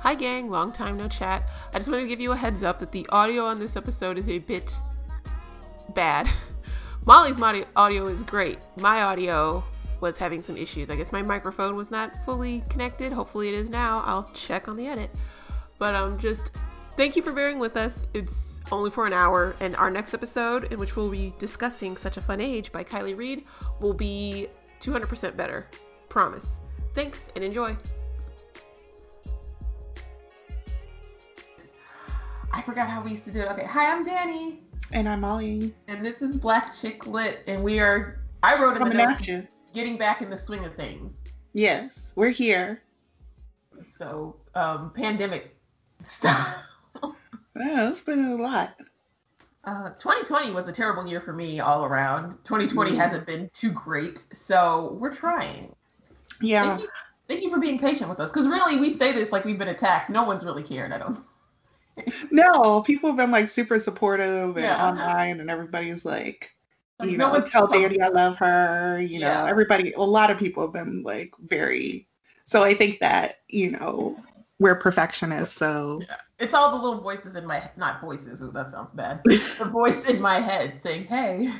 [0.00, 1.50] Hi, gang, long time no chat.
[1.74, 4.16] I just wanted to give you a heads up that the audio on this episode
[4.16, 4.80] is a bit
[5.92, 6.28] bad.
[7.04, 7.42] Molly's
[7.74, 8.58] audio is great.
[8.76, 9.62] My audio
[10.00, 10.88] was having some issues.
[10.88, 13.12] I guess my microphone was not fully connected.
[13.12, 14.02] Hopefully, it is now.
[14.06, 15.10] I'll check on the edit.
[15.78, 16.52] But um, just
[16.96, 18.06] thank you for bearing with us.
[18.14, 22.16] It's only for an hour, and our next episode, in which we'll be discussing Such
[22.16, 23.46] a Fun Age by Kiley Reid,
[23.80, 24.46] will be
[24.80, 25.66] 200% better.
[26.08, 26.60] Promise.
[26.94, 27.76] Thanks and enjoy.
[32.58, 33.48] I forgot how we used to do it.
[33.52, 34.58] Okay, hi, I'm Danny.
[34.90, 35.72] And I'm Molly.
[35.86, 38.18] And this is Black Chick Lit, and we are.
[38.42, 39.28] I wrote in the notes,
[39.72, 41.22] getting back in the swing of things.
[41.52, 42.82] Yes, we're here.
[43.88, 45.54] So, um, pandemic
[46.02, 46.64] stuff.
[47.54, 48.74] yeah, it's been a lot.
[49.62, 52.32] Uh, 2020 was a terrible year for me all around.
[52.42, 52.96] 2020 mm.
[52.96, 55.72] hasn't been too great, so we're trying.
[56.42, 56.66] Yeah.
[56.66, 56.88] Thank you,
[57.28, 59.68] thank you for being patient with us, because really, we say this like we've been
[59.68, 60.10] attacked.
[60.10, 60.90] No one's really cared.
[60.90, 61.16] I don't
[62.30, 64.84] no, people have been like super supportive and yeah.
[64.84, 66.54] online, and everybody's like,
[67.02, 69.00] you know, no tell Danny I love her.
[69.00, 72.08] You know, everybody, a lot of people have been like very.
[72.44, 74.16] So I think that you know
[74.58, 76.16] we're perfectionists, so yeah.
[76.38, 78.42] it's all the little voices in my not voices.
[78.42, 79.20] Ooh, that sounds bad.
[79.24, 81.52] the voice in my head saying, "Hey."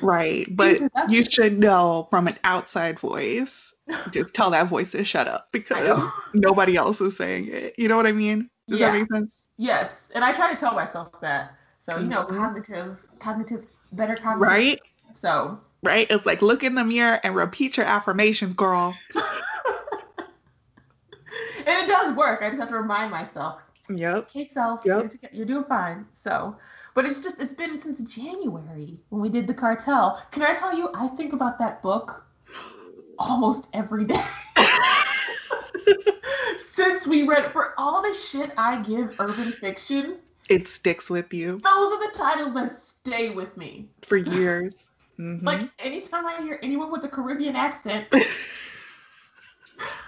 [0.00, 3.74] Right, but you should know from an outside voice.
[4.10, 7.74] Just tell that voice to shut up because nobody else is saying it.
[7.78, 8.50] You know what I mean?
[8.68, 8.90] Does yeah.
[8.90, 9.46] that make sense?
[9.56, 11.54] Yes, and I try to tell myself that.
[11.80, 12.36] So you know, mm-hmm.
[12.36, 14.40] cognitive, cognitive, better cognitive.
[14.40, 14.80] Right.
[15.14, 15.58] So.
[15.82, 16.06] Right.
[16.10, 18.94] It's like look in the mirror and repeat your affirmations, girl.
[19.14, 19.24] and
[21.66, 22.42] it does work.
[22.42, 23.60] I just have to remind myself.
[23.88, 24.16] Yep.
[24.16, 24.82] Okay, self.
[24.84, 25.12] Yep.
[25.32, 26.04] You're doing fine.
[26.12, 26.56] So.
[26.94, 30.22] But it's just it's been since January when we did the cartel.
[30.32, 30.90] Can I tell you?
[30.94, 32.26] I think about that book
[33.18, 34.24] almost every day.
[36.78, 41.58] since we read for all the shit I give urban fiction, it sticks with you.
[41.58, 44.90] Those are the titles that stay with me for years.
[45.18, 45.44] Mm-hmm.
[45.44, 48.06] Like anytime I hear anyone with a Caribbean accent,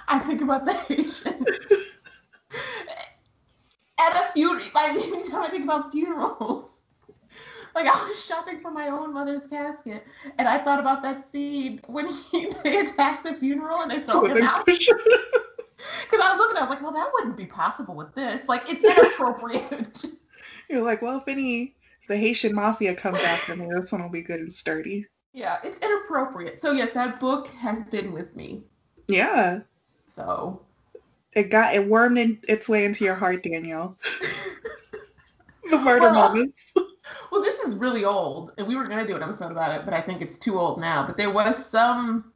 [0.06, 1.44] I think about the Haitian.
[3.98, 6.78] At a funeral, by anytime I think about funerals,
[7.74, 10.04] like I was shopping for my own mother's casket,
[10.38, 14.26] and I thought about that scene when he, they attack the funeral and they throw
[14.26, 14.64] him out.
[16.10, 18.42] Because I was looking, I was like, well, that wouldn't be possible with this.
[18.48, 20.04] Like, it's inappropriate.
[20.68, 21.74] You're like, well, if any
[22.08, 25.06] the Haitian mafia comes after me, this one will be good and sturdy.
[25.32, 26.60] Yeah, it's inappropriate.
[26.60, 28.64] So yes, that book has been with me.
[29.06, 29.60] Yeah.
[30.16, 30.60] So
[31.32, 33.96] it got it wormed in, its way into your heart, Danielle.
[35.70, 36.74] the murder well, moments.
[37.32, 39.94] Well, this is really old, and we were gonna do an episode about it, but
[39.94, 41.06] I think it's too old now.
[41.06, 42.32] But there was some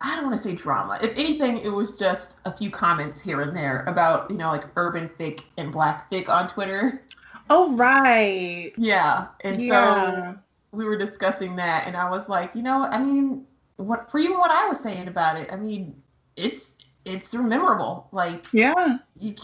[0.00, 0.98] I don't want to say drama.
[1.02, 4.64] If anything, it was just a few comments here and there about, you know, like
[4.76, 7.02] urban fic and black fic on Twitter.
[7.50, 8.72] Oh, right.
[8.78, 9.26] Yeah.
[9.42, 10.32] And yeah.
[10.32, 10.38] so
[10.72, 13.44] we were discussing that, and I was like, you know, I mean,
[13.76, 16.00] what for even what I was saying about it, I mean,
[16.36, 16.74] it's
[17.04, 18.08] it's memorable.
[18.12, 18.98] Like, yeah.
[19.18, 19.34] You,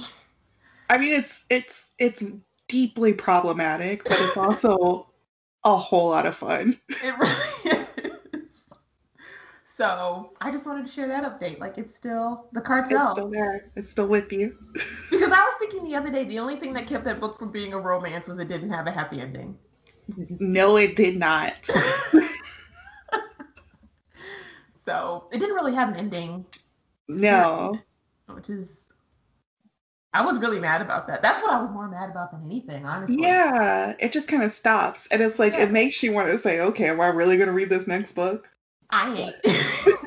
[0.88, 2.23] I mean, it's it's it's
[2.69, 5.09] deeply problematic, but it's also
[5.65, 6.78] a whole lot of fun.
[6.88, 7.85] It really is.
[9.76, 11.60] So I just wanted to share that update.
[11.60, 13.10] Like it's still the cartel.
[13.10, 13.66] It's still there.
[13.76, 14.56] It's still with you.
[14.72, 17.53] because I was thinking the other day, the only thing that kept that book from
[17.53, 19.59] being a romance was it didn't have a happy ending.
[20.41, 21.66] No, it did not.
[24.87, 26.47] so it didn't really have an ending.
[27.06, 27.78] No.
[28.31, 28.78] Which is
[30.14, 31.20] I was really mad about that.
[31.20, 33.19] That's what I was more mad about than anything, honestly.
[33.20, 35.06] Yeah, it just kind of stops.
[35.10, 35.64] And it's like, yeah.
[35.64, 38.12] it makes you want to say, okay, am I really going to read this next
[38.12, 38.48] book?
[38.91, 39.36] I ain't.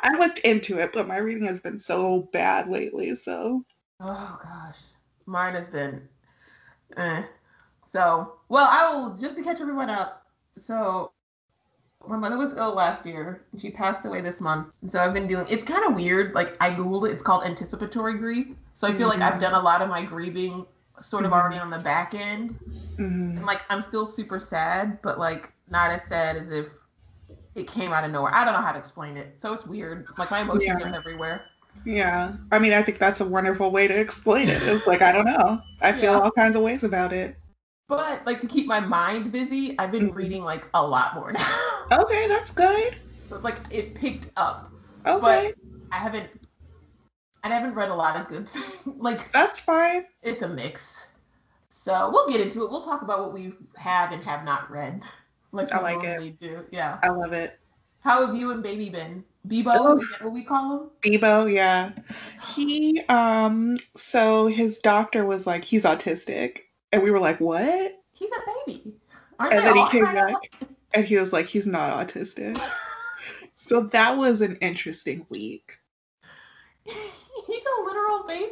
[0.00, 3.14] I looked into it, but my reading has been so bad lately.
[3.14, 3.64] So.
[4.00, 4.78] Oh gosh,
[5.26, 6.06] mine has been.
[6.96, 7.24] Eh.
[7.86, 10.26] So well, I will just to catch everyone up.
[10.60, 11.12] So
[12.06, 13.42] my mother was ill last year.
[13.58, 14.68] She passed away this month.
[14.82, 16.34] And so I've been dealing it's kind of weird.
[16.34, 17.12] Like I googled it.
[17.12, 18.48] It's called anticipatory grief.
[18.74, 19.20] So I feel mm-hmm.
[19.20, 19.42] like I've mm-hmm.
[19.42, 20.66] done a lot of my grieving
[21.00, 21.40] sort of mm-hmm.
[21.40, 22.58] already on the back end.
[22.96, 23.38] Mm-hmm.
[23.38, 26.66] And like I'm still super sad, but like not as sad as if
[27.54, 28.34] it came out of nowhere.
[28.34, 29.34] I don't know how to explain it.
[29.38, 30.06] So it's weird.
[30.18, 30.90] Like my emotions yeah.
[30.90, 31.44] are everywhere.
[31.84, 32.32] Yeah.
[32.52, 34.62] I mean, I think that's a wonderful way to explain it.
[34.62, 35.60] It's like, I don't know.
[35.80, 36.18] I feel yeah.
[36.18, 37.36] all kinds of ways about it.
[37.88, 40.16] But like to keep my mind busy, I've been mm-hmm.
[40.16, 41.60] reading like a lot more now.
[41.92, 42.96] Okay, that's good.
[43.28, 44.72] So like it picked up.
[45.06, 45.52] Okay.
[45.52, 45.54] But
[45.92, 46.30] I haven't
[47.42, 48.66] I haven't read a lot of good things.
[48.96, 50.06] like That's fine.
[50.22, 51.08] It's a mix.
[51.70, 52.70] So we'll get into it.
[52.70, 55.02] We'll talk about what we have and have not read.
[55.54, 56.40] Like I like it.
[56.40, 56.64] Do.
[56.70, 56.98] Yeah.
[57.02, 57.58] I love it.
[58.00, 59.24] How have you and baby been?
[59.48, 60.90] Bebo, is that what we call him?
[61.00, 61.92] Bebo, yeah.
[62.54, 66.62] He um so his doctor was like, he's autistic.
[66.92, 68.00] And we were like, What?
[68.12, 68.94] He's a baby.
[69.38, 70.34] Aren't and then he came back
[70.92, 72.60] and he was like, he's not autistic.
[73.54, 75.78] so that was an interesting week.
[76.84, 78.50] he's a literal baby?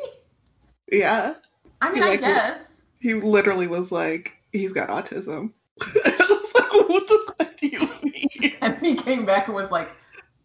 [0.90, 1.34] Yeah.
[1.80, 2.68] I mean, he, like, I guess.
[3.00, 5.52] He literally was like, he's got autism.
[6.54, 8.56] Was like, what the fuck do you mean?
[8.60, 9.90] And he came back and was like,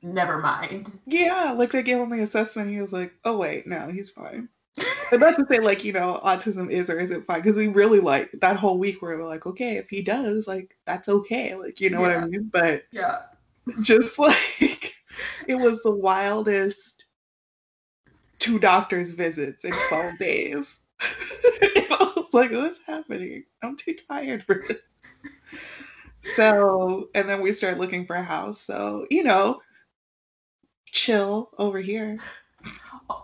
[0.02, 1.00] never mind.
[1.06, 2.72] Yeah, like they gave him the assessment.
[2.72, 4.50] He was like, oh wait, no, he's fine.
[5.12, 8.00] and not to say like you know autism is or isn't fine because we really
[8.00, 11.56] like that whole week where we were like okay if he does like that's okay
[11.56, 12.08] like you know yeah.
[12.08, 13.22] what I mean but yeah
[13.82, 14.94] just like
[15.48, 17.06] it was the wildest
[18.38, 24.64] two doctors visits in 12 days I was like what's happening I'm too tired for
[24.68, 24.78] this
[26.36, 29.60] so and then we started looking for a house so you know
[30.92, 32.20] chill over here.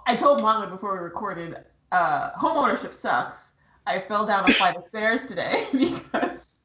[0.06, 1.58] I told Mama before we recorded,
[1.92, 3.54] uh, homeownership sucks.
[3.86, 6.56] I fell down a flight of stairs today because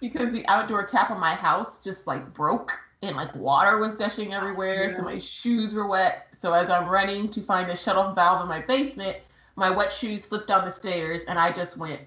[0.00, 4.34] because the outdoor tap on my house just like broke and like water was gushing
[4.34, 4.88] everywhere.
[4.88, 4.96] Yeah.
[4.96, 6.26] So my shoes were wet.
[6.32, 9.18] So as I'm running to find a shut-off valve in my basement,
[9.56, 12.00] my wet shoes slipped down the stairs and I just went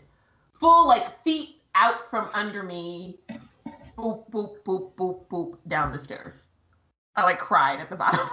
[0.59, 3.19] full like feet out from under me,
[3.97, 6.33] boop boop boop boop boop down the stairs.
[7.15, 8.27] I like cried at the bottom.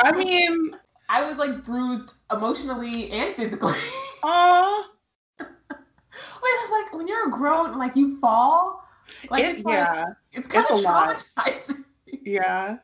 [0.00, 0.76] I mean,
[1.08, 3.72] I was like bruised emotionally and physically.
[4.22, 4.84] Aww.
[5.38, 8.86] Which like when you're grown, like you fall.
[9.30, 11.84] Like it, it's like, yeah, it's kind of traumatizing.
[12.22, 12.78] Yeah.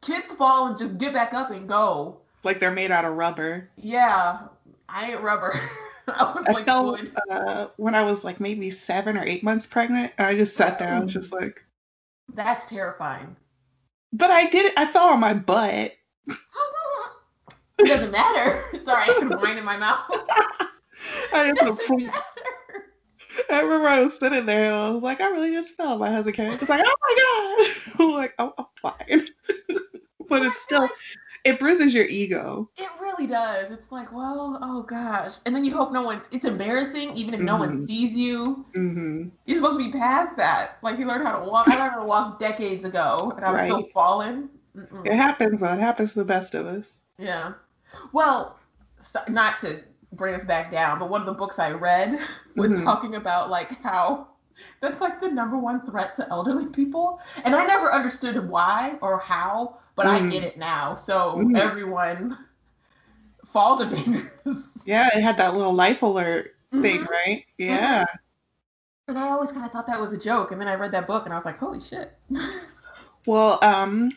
[0.00, 2.20] Kids fall and just get back up and go.
[2.42, 3.68] Like they're made out of rubber.
[3.76, 4.46] Yeah,
[4.88, 5.60] I ain't rubber.
[6.08, 9.66] I was I like felt, uh, when I was like maybe seven or eight months
[9.66, 10.88] pregnant, and I just sat there.
[10.88, 11.64] I was just like,
[12.34, 13.36] "That's terrifying."
[14.12, 14.74] But I did it.
[14.76, 15.92] I fell on my butt.
[16.26, 16.36] it
[17.86, 18.64] doesn't matter.
[18.84, 20.04] Sorry, I put wine in my mouth.
[21.32, 21.90] I just
[23.50, 25.98] I remember I was sitting there and I was like, I really just fell.
[25.98, 26.52] My husband came.
[26.52, 27.64] It's like, oh my
[27.96, 28.00] god.
[28.00, 29.26] I'm like, oh, I'm fine.
[30.28, 30.88] but it's still,
[31.44, 32.70] it bruises your ego.
[32.76, 33.70] It really does.
[33.70, 35.34] It's like, well, oh gosh.
[35.44, 37.46] And then you hope no one, it's embarrassing even if mm-hmm.
[37.46, 37.86] no one mm-hmm.
[37.86, 38.64] sees you.
[38.76, 39.28] Mm-hmm.
[39.46, 40.78] You're supposed to be past that.
[40.82, 41.68] Like you learned how to walk.
[41.68, 43.66] I learned how to walk decades ago and I was right.
[43.66, 44.48] still falling.
[44.76, 45.06] Mm-mm.
[45.06, 45.72] It happens, though.
[45.72, 46.98] It happens to the best of us.
[47.18, 47.52] Yeah.
[48.12, 48.58] Well,
[49.28, 52.18] not to bring us back down, but one of the books I read
[52.56, 52.84] was mm-hmm.
[52.84, 54.28] talking about like how
[54.80, 57.20] that's like the number one threat to elderly people.
[57.44, 60.10] And I never understood why or how, but mm.
[60.10, 60.96] I get it now.
[60.96, 61.58] So mm.
[61.58, 62.38] everyone
[63.46, 64.82] falls are dangerous.
[64.84, 66.82] Yeah, it had that little life alert mm-hmm.
[66.82, 67.44] thing, right?
[67.58, 67.62] Mm-hmm.
[67.62, 68.02] Yeah.
[68.02, 68.16] Mm-hmm.
[69.08, 71.06] And I always kind of thought that was a joke, and then I read that
[71.06, 72.12] book, and I was like, "Holy shit!"
[73.26, 74.10] well, um,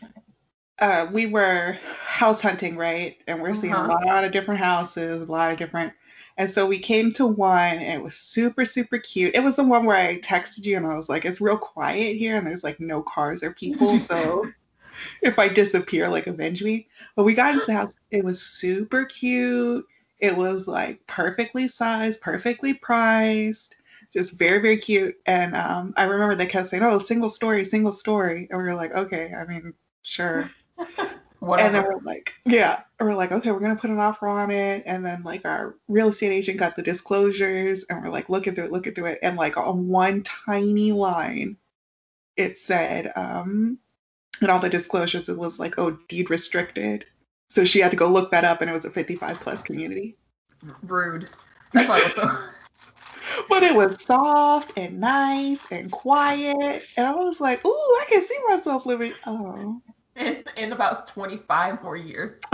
[0.78, 3.16] uh, we were house hunting, right?
[3.26, 3.98] And we're seeing uh-huh.
[4.00, 5.92] a lot of different houses, a lot of different.
[6.38, 9.34] And so we came to one, and it was super, super cute.
[9.34, 12.16] It was the one where I texted you, and I was like, "It's real quiet
[12.16, 14.46] here, and there's like no cars or people, so
[15.22, 16.88] if I disappear, like avenge me.
[17.14, 17.96] But we got into the house.
[18.10, 19.84] It was super cute.
[20.18, 23.76] It was like perfectly sized, perfectly priced,
[24.12, 25.16] just very, very cute.
[25.26, 28.74] And um, I remember they kept saying, "Oh, single story, single story," and we were
[28.74, 30.50] like, "Okay, I mean, sure."
[31.40, 34.82] and then we're like, yeah, we're like, okay, we're gonna put an offer on it,
[34.86, 38.64] and then like our real estate agent got the disclosures, and we're like looking through
[38.64, 41.56] it, looking through it, and like on one tiny line,
[42.36, 43.78] it said, um,
[44.40, 47.04] and all the disclosures it was like oh deed restricted.
[47.48, 50.16] So she had to go look that up and it was a 55 plus community.
[50.82, 51.28] Rude.
[51.72, 52.38] That's why so
[53.48, 58.22] but it was soft and nice and quiet and i was like ooh i can
[58.22, 59.80] see myself living oh.
[60.16, 62.40] In, in about 25 more years.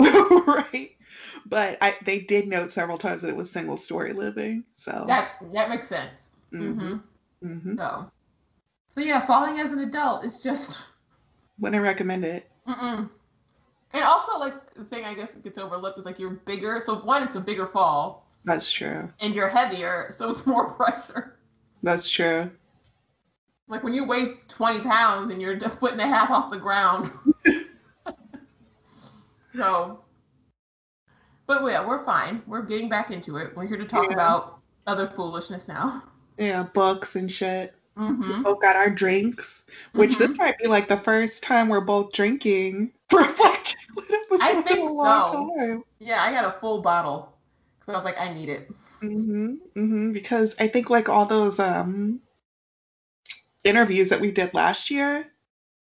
[0.47, 0.97] Right.
[1.47, 5.05] But I, they did note several times that it was single story living so.
[5.07, 6.31] That that makes sense.
[6.53, 6.81] Mm-hmm.
[6.81, 7.47] Mm-hmm.
[7.47, 7.79] Mm-hmm.
[7.79, 8.11] so.
[8.95, 10.81] So yeah falling as an adult is just
[11.63, 12.51] wouldn't recommend it.
[12.69, 13.09] Mm-mm.
[13.95, 16.83] And also, like the thing I guess gets overlooked is like you're bigger.
[16.85, 18.27] So one, it's a bigger fall.
[18.45, 19.11] That's true.
[19.21, 21.37] And you're heavier, so it's more pressure.
[21.83, 22.51] That's true.
[23.69, 26.59] Like when you weigh 20 pounds and you're a foot and a half off the
[26.59, 27.11] ground.
[29.57, 30.01] so,
[31.47, 32.43] but yeah, we're fine.
[32.47, 33.57] We're getting back into it.
[33.57, 34.15] We're here to talk yeah.
[34.15, 36.03] about other foolishness now.
[36.39, 37.75] Yeah, books and shit.
[37.99, 38.37] Mm-hmm.
[38.39, 40.25] We both got our drinks, which mm-hmm.
[40.25, 43.75] this might be like the first time we're both drinking for like
[44.41, 45.55] I think so.
[45.59, 45.85] Time.
[45.99, 47.33] Yeah, I got a full bottle
[47.79, 48.71] because I was like, I need it.
[49.03, 50.13] Mm-hmm, mm-hmm.
[50.13, 52.21] Because I think like all those um
[53.65, 55.27] interviews that we did last year,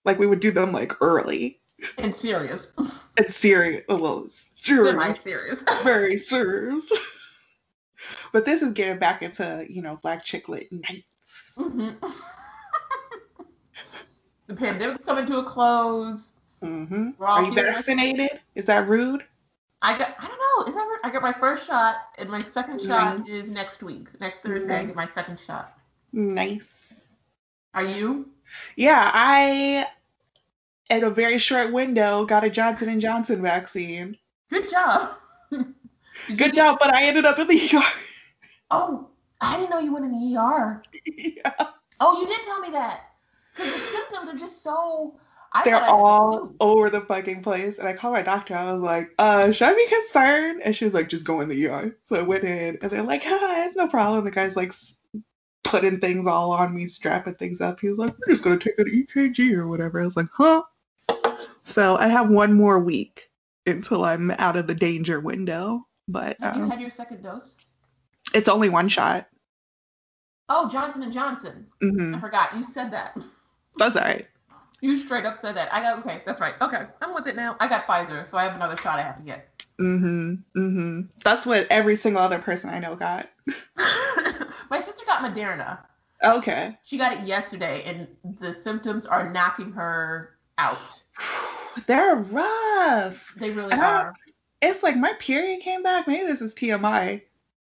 [0.05, 1.61] Like we would do them like early.
[1.99, 2.75] And serious.
[3.19, 3.85] And serious.
[3.89, 4.95] Well, serious.
[4.95, 5.65] Semi-serious.
[5.83, 6.91] Very serious.
[8.33, 11.03] but this is getting back into, you know, black chick lit nights.
[11.57, 12.07] Mm-hmm.
[14.47, 16.31] the pandemic's coming to a close.
[16.63, 17.23] Mm-hmm.
[17.23, 18.41] Are you vaccinated?
[18.55, 19.25] Is that rude?
[19.83, 20.15] I got.
[20.19, 20.69] I don't know.
[20.69, 20.87] Is that?
[20.87, 21.01] Rude?
[21.05, 24.09] I got my first shot, and my second shot is next week.
[24.21, 24.83] Next Thursday, nice.
[24.83, 25.79] I get my second shot.
[26.13, 27.09] Nice.
[27.75, 28.29] Are you?
[28.77, 29.87] Yeah, I
[30.91, 34.17] in a very short window got a Johnson and Johnson vaccine.
[34.51, 35.15] Good job.
[36.37, 37.83] Good job, but I ended up in the ER.
[38.71, 39.10] Oh,
[39.41, 40.83] I didn't know you went in the ER.
[41.17, 41.53] Yeah.
[42.03, 43.03] Oh, you did tell me that.
[43.55, 45.19] Because the symptoms are just so
[45.53, 47.79] I They're all over the fucking place.
[47.79, 48.55] And I called my doctor.
[48.55, 50.63] I was like, uh, should I be concerned?
[50.65, 51.97] And she was like, just go in the ER.
[52.05, 54.25] So I went in and they're like, hi, it's no problem.
[54.25, 54.73] The guy's like
[55.65, 57.81] putting things all on me, strapping things up.
[57.81, 60.01] He was like, we're just going to take an EKG or whatever.
[60.01, 60.63] I was like, huh?
[61.65, 63.29] So I have one more week
[63.67, 65.87] until I'm out of the danger window.
[66.07, 67.57] But have um, you had your second dose?
[68.35, 69.27] It's only one shot.
[70.49, 71.67] Oh, Johnson and Johnson.
[71.83, 72.17] Mm-hmm.
[72.17, 73.17] I forgot you said that.
[73.79, 74.27] That's all right.
[74.81, 75.73] You straight up said that.
[75.73, 76.23] I got okay.
[76.25, 76.55] That's right.
[76.61, 77.57] Okay, I'm with it now.
[77.61, 79.65] I got Pfizer, so I have another shot I have to get.
[79.79, 80.35] Mm-hmm.
[80.59, 81.01] Mm-hmm.
[81.23, 83.29] That's what every single other person I know got.
[83.77, 85.81] My sister got Moderna.
[86.25, 86.77] Okay.
[86.83, 88.07] She got it yesterday, and
[88.41, 91.03] the symptoms are knocking her out.
[91.87, 93.35] They're rough.
[93.37, 94.11] They really and are.
[94.11, 94.13] I,
[94.63, 96.09] it's like my period came back.
[96.09, 97.23] Maybe this is TMI.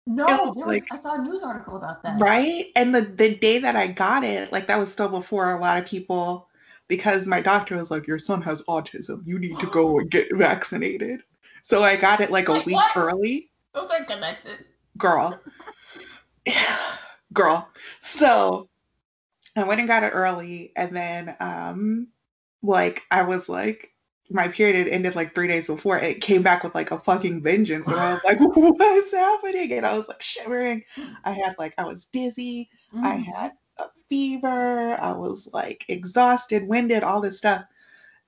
[0.05, 2.19] No, was was, like, I saw a news article about that.
[2.19, 2.65] Right?
[2.75, 5.77] And the the day that I got it, like that was still before a lot
[5.77, 6.49] of people
[6.89, 9.21] because my doctor was like, Your son has autism.
[9.25, 11.23] You need to go and get vaccinated.
[11.61, 12.97] So I got it like a like, week what?
[12.97, 13.49] early.
[13.73, 14.65] Those are connected.
[14.97, 15.39] Girl.
[17.33, 17.69] Girl.
[17.99, 18.69] So
[19.55, 22.07] I went and got it early and then um
[22.61, 23.92] like I was like
[24.33, 27.41] my period had ended like three days before it came back with like a fucking
[27.41, 30.83] vengeance and i was like what's happening and i was like shivering
[31.23, 33.03] i had like i was dizzy mm.
[33.03, 37.63] i had a fever i was like exhausted winded all this stuff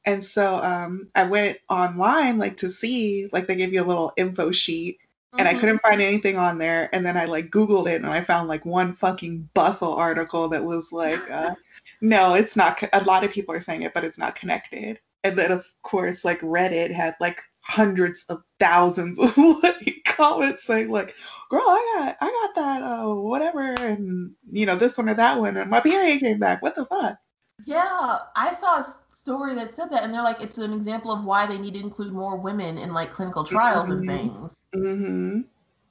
[0.06, 4.14] and so um, i went online like to see like they give you a little
[4.18, 5.00] info sheet
[5.38, 5.58] and mm-hmm.
[5.58, 6.90] I couldn't find anything on there.
[6.94, 10.64] And then I like Googled it and I found like one fucking bustle article that
[10.64, 11.54] was like, uh,
[12.00, 12.82] no, it's not.
[12.94, 16.24] A lot of people are saying it, but it's not connected and then of course
[16.24, 19.36] like reddit had like hundreds of thousands of
[20.05, 21.15] comments saying like
[21.50, 25.39] girl i got i got that uh whatever and you know this one or that
[25.39, 27.17] one and my period came back what the fuck
[27.65, 31.24] yeah i saw a story that said that and they're like it's an example of
[31.24, 34.08] why they need to include more women in like clinical trials mm-hmm.
[34.08, 35.41] and things mm-hmm.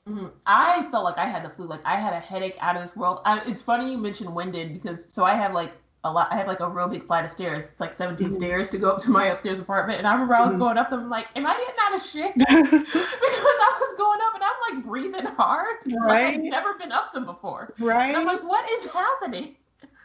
[0.08, 0.26] Mm-hmm.
[0.46, 1.66] I felt like I had the flu.
[1.66, 3.20] Like I had a headache out of this world.
[3.24, 5.72] I, it's funny you mentioned winded because so I have like
[6.04, 6.28] a lot.
[6.30, 7.66] I have like a real big flight of stairs.
[7.66, 8.36] It's like 17 mm-hmm.
[8.36, 9.98] stairs to go up to my upstairs apartment.
[9.98, 10.60] And I remember I was mm-hmm.
[10.60, 11.08] going up them.
[11.08, 12.34] Like, am I getting out of shit?
[12.38, 15.76] because I was going up and I'm like breathing hard.
[15.86, 16.36] Right.
[16.36, 17.72] Like, I've never been up them before.
[17.78, 18.08] Right.
[18.08, 19.56] And I'm like, what is happening?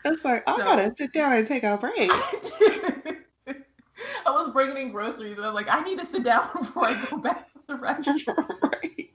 [0.05, 2.09] It's like, I so, gotta sit down and take a break.
[4.25, 6.87] I was bringing in groceries and I was like, I need to sit down before
[6.87, 8.49] I go back to the restaurant.
[8.61, 9.09] right.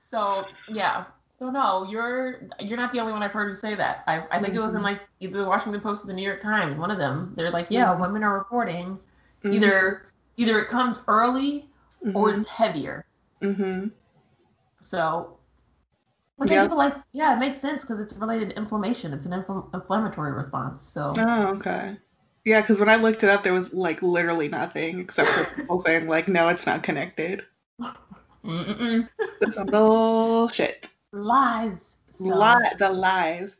[0.00, 1.04] So yeah,
[1.44, 4.02] so no, you're you're not the only one I've heard who say that.
[4.06, 4.56] I, I think mm-hmm.
[4.56, 4.84] it was in mm-hmm.
[4.84, 6.78] like either the Washington Post or the New York Times.
[6.78, 7.34] One of them.
[7.36, 8.00] They're like, yeah, mm-hmm.
[8.00, 8.98] women are reporting
[9.44, 9.52] mm-hmm.
[9.52, 10.06] either
[10.38, 11.68] either it comes early
[12.14, 12.38] or mm-hmm.
[12.38, 13.04] it's heavier.
[13.42, 13.88] Mm-hmm.
[14.80, 15.36] So,
[16.38, 16.64] but yep.
[16.64, 19.12] people like, yeah, it makes sense because it's related to inflammation.
[19.12, 20.82] It's an infl- inflammatory response.
[20.82, 21.12] So.
[21.18, 21.98] Oh, okay.
[22.46, 25.80] Yeah, because when I looked it up, there was like literally nothing except for people
[25.80, 27.42] saying like, no, it's not connected.
[28.44, 29.08] Mm-mm.
[29.40, 30.90] That's some bullshit.
[31.14, 31.96] Lies.
[32.14, 32.24] So.
[32.24, 33.56] Lie, the lies.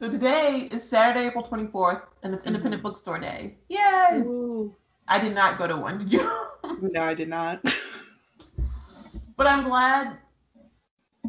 [0.00, 2.88] So today is Saturday, April 24th, and it's Independent mm-hmm.
[2.88, 3.54] Bookstore Day.
[3.68, 4.22] Yay!
[4.26, 4.74] Ooh.
[5.06, 5.98] I did not go to one.
[5.98, 6.20] Did you?
[6.82, 7.62] no, I did not.
[9.36, 10.18] but I'm glad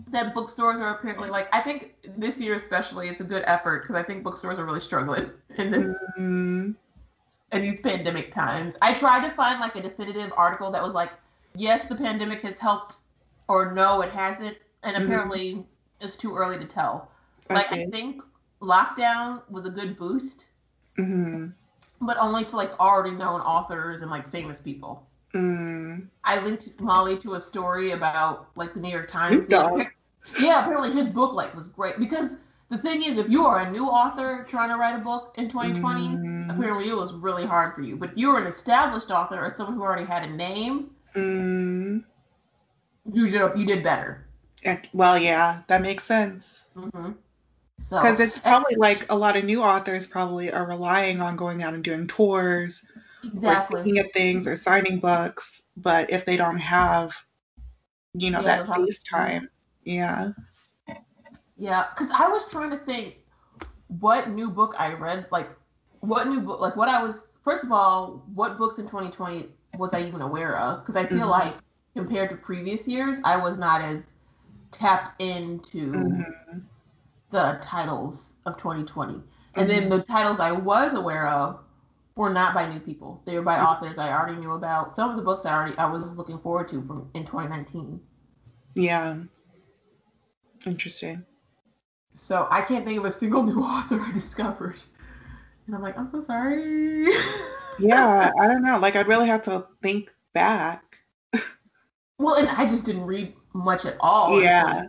[0.07, 3.95] that bookstores are apparently like I think this year especially it's a good effort because
[3.95, 6.71] I think bookstores are really struggling in this mm-hmm.
[7.51, 8.77] in these pandemic times.
[8.81, 11.11] I tried to find like a definitive article that was like,
[11.55, 12.97] yes, the pandemic has helped,
[13.47, 15.05] or no, it hasn't and mm-hmm.
[15.05, 15.61] apparently mm-hmm.
[16.01, 17.11] it's too early to tell.
[17.49, 17.83] I like see.
[17.83, 18.21] I think
[18.61, 20.47] lockdown was a good boost,
[20.97, 21.47] mm-hmm.
[22.01, 25.05] but only to like already known authors and like famous people.
[25.33, 26.07] Mm.
[26.23, 29.45] I linked Molly to a story about like the New York Times.
[30.39, 32.37] Yeah, apparently his book like was great because
[32.69, 35.49] the thing is, if you are a new author trying to write a book in
[35.49, 36.55] 2020, mm.
[36.55, 37.95] apparently it was really hard for you.
[37.95, 42.03] But if you were an established author or someone who already had a name, mm.
[43.11, 44.28] you did you did better
[44.93, 46.67] well, yeah, that makes sense.
[46.75, 47.11] Mm-hmm.
[47.79, 51.35] So because it's probably and, like a lot of new authors probably are relying on
[51.35, 52.85] going out and doing tours
[53.23, 53.79] exactly.
[53.79, 57.15] or speaking at things or signing books, but if they don't have,
[58.13, 59.49] you know, yeah, that face time,
[59.83, 60.31] yeah.
[61.55, 63.15] Yeah, because I was trying to think
[63.99, 65.49] what new book I read, like
[66.01, 67.27] what new book, like what I was.
[67.43, 69.47] First of all, what books in 2020
[69.77, 70.85] was I even aware of?
[70.85, 71.29] Because I feel mm-hmm.
[71.29, 71.55] like
[71.95, 74.01] compared to previous years, I was not as
[74.71, 76.59] tapped into mm-hmm.
[77.31, 79.13] the titles of 2020.
[79.13, 79.23] And
[79.55, 79.67] mm-hmm.
[79.67, 81.59] then the titles I was aware of
[82.15, 83.21] were not by new people.
[83.25, 83.65] They were by mm-hmm.
[83.65, 84.95] authors I already knew about.
[84.95, 87.99] Some of the books I already I was looking forward to from in 2019.
[88.75, 89.17] Yeah.
[90.65, 91.25] Interesting.
[92.11, 94.77] So I can't think of a single new author I discovered.
[95.65, 97.03] And I'm like, I'm so sorry.
[97.79, 98.79] yeah, I don't know.
[98.79, 100.97] Like I'd really have to think back.
[102.17, 103.33] well, and I just didn't read
[103.63, 104.41] much at all.
[104.41, 104.87] Yeah.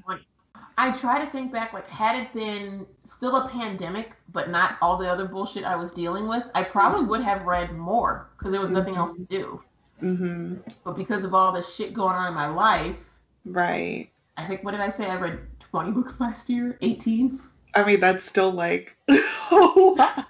[0.78, 4.96] I try to think back, like, had it been still a pandemic, but not all
[4.96, 8.60] the other bullshit I was dealing with, I probably would have read more because there
[8.60, 9.02] was nothing mm-hmm.
[9.02, 9.62] else to do.
[10.02, 10.54] Mm-hmm.
[10.84, 12.96] But because of all the shit going on in my life,
[13.44, 14.08] right?
[14.38, 15.10] I think what did I say?
[15.10, 17.38] I read 20 books last year, 18.
[17.74, 20.26] I mean, that's still like a lot.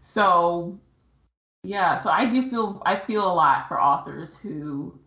[0.00, 0.78] So,
[1.62, 4.98] yeah, so I do feel I feel a lot for authors who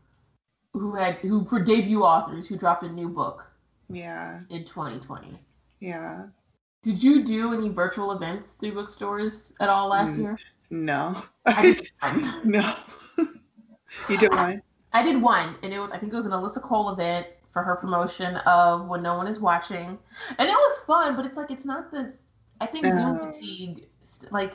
[0.80, 3.52] who had who for debut authors who dropped a new book.
[3.90, 4.42] Yeah.
[4.50, 5.38] In 2020.
[5.80, 6.28] Yeah.
[6.84, 10.40] Did you do any virtual events through bookstores at all last mm, year?
[10.70, 11.22] No.
[11.46, 12.52] I did one.
[12.52, 12.76] no.
[14.08, 14.62] you did one?
[14.94, 17.28] I, I did one, and it was I think it was an Alyssa Cole event
[17.52, 19.98] for her promotion of when no one is watching,
[20.38, 21.16] and it was fun.
[21.16, 22.22] But it's like it's not this.
[22.62, 23.88] I think uh, Zoom fatigue.
[24.32, 24.54] Like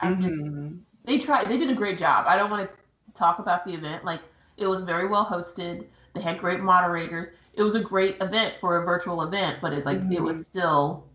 [0.00, 0.28] I'm mm-hmm.
[0.28, 0.76] just.
[1.04, 1.48] They tried.
[1.48, 2.24] They did a great job.
[2.26, 4.04] I don't want to talk about the event.
[4.04, 4.20] Like
[4.56, 5.86] it was very well hosted.
[6.14, 7.28] They had great moderators.
[7.54, 10.12] It was a great event for a virtual event, but it like mm-hmm.
[10.12, 10.58] it was mm-hmm.
[10.58, 11.06] still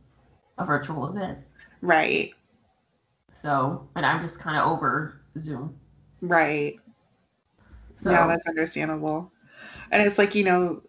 [0.57, 1.39] a virtual event.
[1.81, 2.33] Right.
[3.41, 5.75] So, and I'm just kind of over Zoom.
[6.21, 6.79] Right.
[7.97, 9.31] So, yeah, that's understandable.
[9.91, 10.81] And it's like, you know,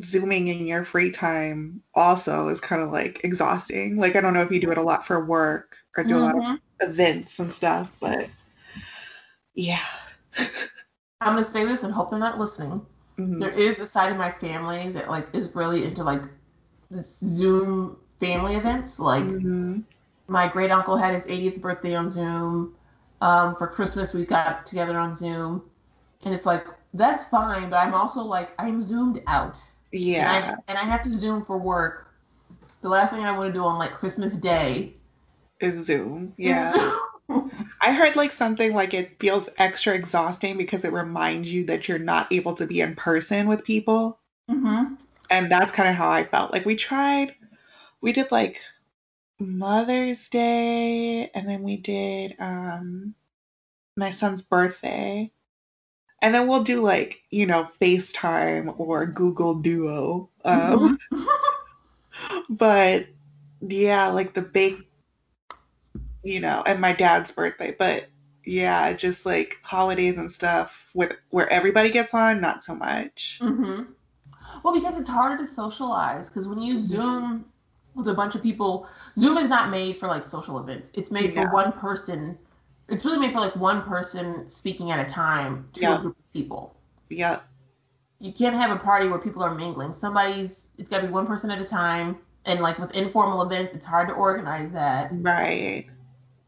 [0.00, 3.96] zooming in your free time also is kind of like exhausting.
[3.96, 6.22] Like I don't know if you do it a lot for work or do mm-hmm.
[6.22, 6.90] a lot of mm-hmm.
[6.90, 8.28] events and stuff, but
[9.54, 9.84] yeah.
[11.20, 12.84] I'm gonna say this and hope they're not listening.
[13.18, 13.40] Mm-hmm.
[13.40, 16.22] There is a side of my family that like is really into like
[17.00, 19.00] Zoom family events.
[19.00, 19.80] Like mm-hmm.
[20.28, 22.74] my great uncle had his 80th birthday on Zoom.
[23.20, 25.64] Um, for Christmas we got together on Zoom,
[26.24, 29.60] and it's like that's fine, but I'm also like I'm zoomed out.
[29.90, 30.34] Yeah.
[30.34, 32.14] And I, and I have to Zoom for work.
[32.82, 34.94] The last thing I want to do on like Christmas Day
[35.60, 36.32] is Zoom.
[36.36, 36.74] Yeah.
[36.74, 36.98] Is Zoom.
[37.28, 41.98] I heard like something like it feels extra exhausting because it reminds you that you're
[41.98, 44.18] not able to be in person with people.
[44.50, 44.94] Mm-hmm.
[45.30, 46.52] And that's kind of how I felt.
[46.52, 47.34] Like we tried,
[48.00, 48.60] we did like
[49.38, 53.14] Mother's Day, and then we did um
[53.96, 55.30] my son's birthday.
[56.20, 60.30] And then we'll do like, you know, FaceTime or Google Duo.
[60.44, 61.24] Um, mm-hmm.
[62.54, 63.06] but
[63.60, 64.84] yeah, like the big
[66.22, 67.74] you know, and my dad's birthday.
[67.78, 68.08] But
[68.44, 73.38] yeah, just like holidays and stuff with where everybody gets on, not so much.
[73.42, 73.92] Mm-hmm.
[74.62, 76.28] Well, because it's harder to socialize.
[76.28, 76.82] Because when you mm-hmm.
[76.82, 77.44] Zoom
[77.94, 80.90] with a bunch of people, Zoom is not made for like social events.
[80.94, 81.44] It's made yeah.
[81.44, 82.38] for one person.
[82.88, 85.98] It's really made for like one person speaking at a time to yeah.
[85.98, 86.74] a group of people.
[87.10, 87.40] Yeah.
[88.18, 89.92] You can't have a party where people are mingling.
[89.92, 90.68] Somebody's.
[90.78, 92.16] It's got to be one person at a time.
[92.46, 95.10] And like with informal events, it's hard to organize that.
[95.12, 95.86] Right.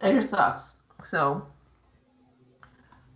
[0.03, 0.77] It just sucks.
[1.03, 1.47] So,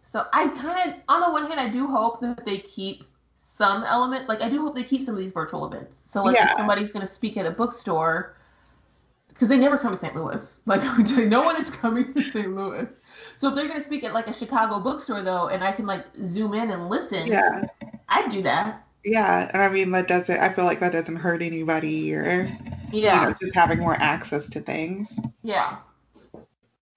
[0.03, 3.05] so I kind of, on the one hand, I do hope that they keep
[3.37, 4.29] some element.
[4.29, 6.03] Like I do hope they keep some of these virtual events.
[6.07, 6.47] So like yeah.
[6.47, 8.37] if somebody's going to speak at a bookstore,
[9.29, 10.15] because they never come to St.
[10.15, 10.61] Louis.
[10.67, 10.83] Like
[11.17, 12.55] no one is coming to St.
[12.55, 12.89] Louis.
[13.37, 15.87] So if they're going to speak at like a Chicago bookstore though, and I can
[15.87, 17.63] like zoom in and listen, yeah,
[18.09, 18.85] I'd do that.
[19.05, 20.39] Yeah, and I mean that doesn't.
[20.39, 22.49] I feel like that doesn't hurt anybody, or
[22.93, 25.21] yeah, you know, just having more access to things.
[25.43, 25.77] Yeah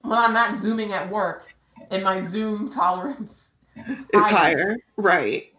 [0.07, 1.53] when I'm not zooming at work
[1.91, 4.57] and my Zoom tolerance is higher.
[4.57, 4.77] higher.
[4.95, 5.53] Right.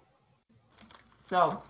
[1.29, 1.63] So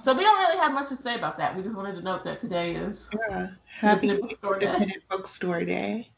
[0.00, 1.54] so we don't really have much to say about that.
[1.54, 3.48] We just wanted to note that today is yeah.
[3.66, 4.92] Happy Bookstore Day.
[5.10, 6.10] Bookstore Day.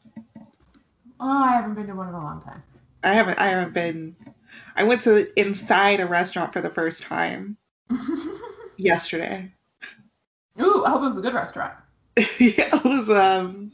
[1.19, 2.63] Oh, I haven't been to one in a long time.
[3.03, 4.15] I haven't I haven't been
[4.77, 7.57] I went to inside a restaurant for the first time
[8.77, 9.51] yesterday.
[10.61, 11.73] Ooh, I hope it was a good restaurant.
[12.17, 13.71] yeah, it was um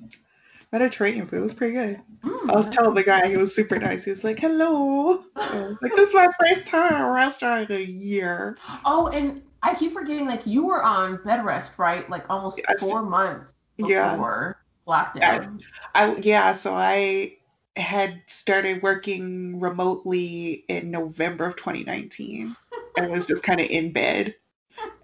[0.74, 1.38] Mediterranean food.
[1.38, 2.02] It was pretty good.
[2.26, 4.04] Mm, I was telling the guy he was super nice.
[4.04, 7.78] He was like, "Hello." Was like this is my first time at a restaurant in
[7.78, 8.58] a year.
[8.84, 12.10] Oh, and I keep forgetting like you were on bed rest, right?
[12.10, 12.82] Like almost yes.
[12.82, 14.58] four months before
[14.88, 14.92] yeah.
[14.92, 15.62] lockdown.
[15.94, 17.38] I, I yeah, so I
[17.78, 22.56] had started working remotely in November of 2019
[22.98, 24.34] and was just kind of in bed.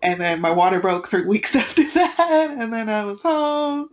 [0.02, 2.56] And then my water broke three weeks after that.
[2.58, 3.90] And then I was home.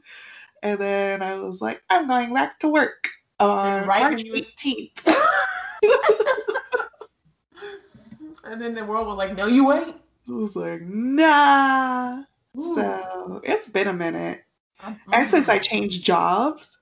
[0.66, 4.98] And then I was like, I'm going back to work on right March 18th.
[8.44, 9.94] and then the world was like, no, you ain't.
[10.29, 12.24] I was like, nah.
[12.59, 12.74] Ooh.
[12.74, 14.42] So it's been a minute.
[15.12, 16.81] And since I changed jobs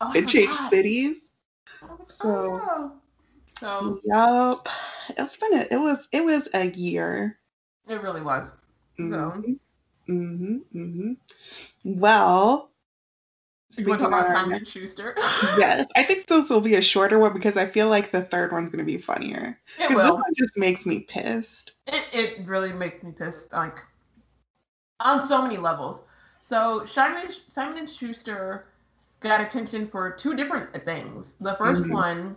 [0.00, 0.70] oh, and changed God.
[0.70, 1.32] cities.
[1.80, 2.92] Oh, so
[3.56, 4.68] so Yup.
[5.16, 7.38] It's been a, it was it was a year.
[7.86, 8.52] It really was.
[8.98, 9.12] Mm-hmm.
[9.12, 9.54] So
[10.08, 10.56] Mm-hmm.
[10.74, 11.12] Mm-hmm.
[11.84, 12.71] Well,
[13.78, 15.14] you want to talk about Simon Schuster?
[15.58, 18.52] yes, I think this will be a shorter one because I feel like the third
[18.52, 19.58] one's going to be funnier.
[19.78, 21.72] Because this one just makes me pissed.
[21.86, 23.78] It it really makes me pissed, like
[25.00, 26.02] on so many levels.
[26.40, 28.66] So Simon Simon and Schuster
[29.20, 31.34] got attention for two different things.
[31.40, 31.92] The 1st mm-hmm.
[31.92, 32.36] one,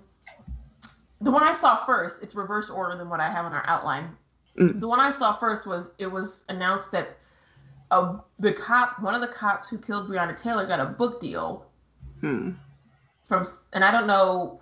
[1.22, 4.16] the one I saw first, it's reverse order than what I have in our outline.
[4.58, 4.80] Mm-hmm.
[4.80, 7.18] The one I saw first was it was announced that
[7.92, 11.66] a, the cop, one of the cops who killed Breonna Taylor, got a book deal
[12.22, 12.52] hmm.
[13.24, 14.60] from, and I don't know,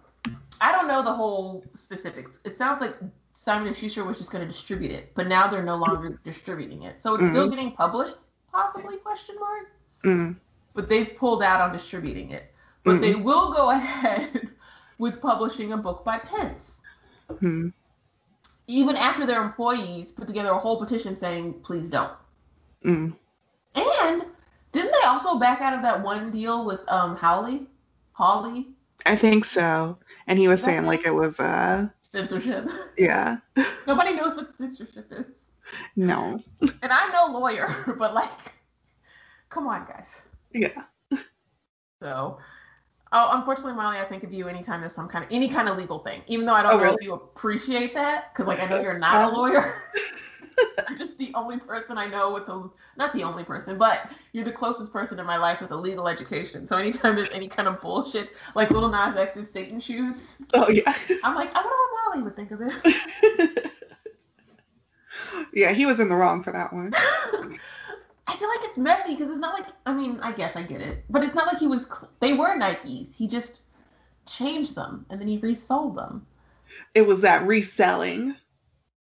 [0.61, 2.39] I don't know the whole specifics.
[2.45, 2.95] It sounds like
[3.33, 6.83] Simon and Schuster was just going to distribute it, but now they're no longer distributing
[6.83, 7.33] it, so it's mm-hmm.
[7.33, 8.15] still getting published,
[8.51, 9.71] possibly question mark.
[10.03, 10.31] Mm-hmm.
[10.73, 12.51] But they've pulled out on distributing it.
[12.83, 13.23] But they mm-hmm.
[13.23, 14.49] will go ahead
[14.97, 16.79] with publishing a book by Pence.
[17.39, 17.69] Hmm.
[18.67, 22.13] Even after their employees put together a whole petition saying, please don't.
[22.83, 23.15] Mm.
[23.75, 24.25] And
[24.71, 27.67] didn't they also back out of that one deal with um Howley?
[28.13, 28.67] Hawley?
[29.05, 29.97] I think so.
[30.27, 30.85] And he was saying him?
[30.85, 32.69] like it was uh censorship.
[32.97, 33.37] Yeah.
[33.87, 35.25] Nobody knows what censorship is.
[35.95, 36.39] No.
[36.81, 38.53] And I'm no lawyer, but like
[39.49, 40.23] come on guys.
[40.53, 40.83] Yeah.
[42.01, 42.37] So
[43.15, 45.77] Oh, unfortunately, Molly, I think of you anytime there's some kind of any kind of
[45.77, 46.97] legal thing, even though I don't oh, know really?
[46.99, 49.83] if you appreciate that, because like I know you're not a um, lawyer.
[50.89, 54.45] you're just the only person I know with a not the only person, but you're
[54.45, 56.67] the closest person in my life with a legal education.
[56.67, 60.93] So anytime there's any kind of bullshit, like Lil Nas X's Satan shoes, oh yeah,
[61.23, 63.67] I'm like, I wonder what Molly would think of this.
[65.53, 66.91] yeah, he was in the wrong for that one.
[68.43, 71.05] Feel like it's messy because it's not like I mean I guess I get it,
[71.09, 71.87] but it's not like he was.
[72.19, 73.15] They were Nikes.
[73.15, 73.61] He just
[74.27, 76.27] changed them and then he resold them.
[76.93, 78.35] It was that reselling.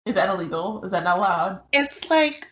[0.06, 0.86] Is that illegal?
[0.86, 1.60] Is that not allowed?
[1.74, 2.48] It's like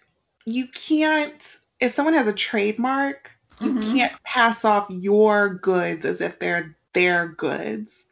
[0.45, 1.57] you can't.
[1.79, 3.97] If someone has a trademark, you mm-hmm.
[3.97, 8.07] can't pass off your goods as if they're their goods.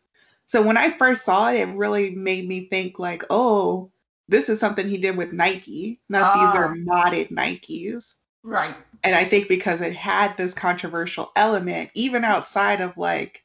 [0.45, 3.91] So when I first saw it, it really made me think like, oh,
[4.29, 5.99] this is something he did with Nike.
[6.07, 6.75] Not these are ah.
[6.75, 8.15] modded Nikes.
[8.43, 8.75] Right.
[9.03, 13.43] And I think because it had this controversial element, even outside of like,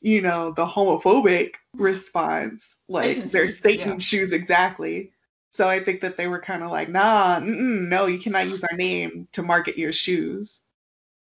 [0.00, 3.98] you know, the homophobic response, like they're Satan yeah.
[3.98, 5.12] shoes exactly.
[5.50, 8.76] So I think that they were kind of like, nah, no, you cannot use our
[8.76, 10.62] name to market your shoes.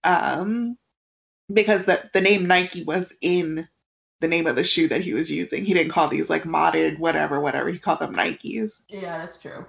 [0.04, 0.78] Um,
[1.54, 3.67] because the, the name Nike was in
[4.21, 5.65] the name of the shoe that he was using.
[5.65, 7.69] He didn't call these like modded, whatever, whatever.
[7.69, 8.84] He called them Nikes.
[8.88, 9.65] Yeah, that's true.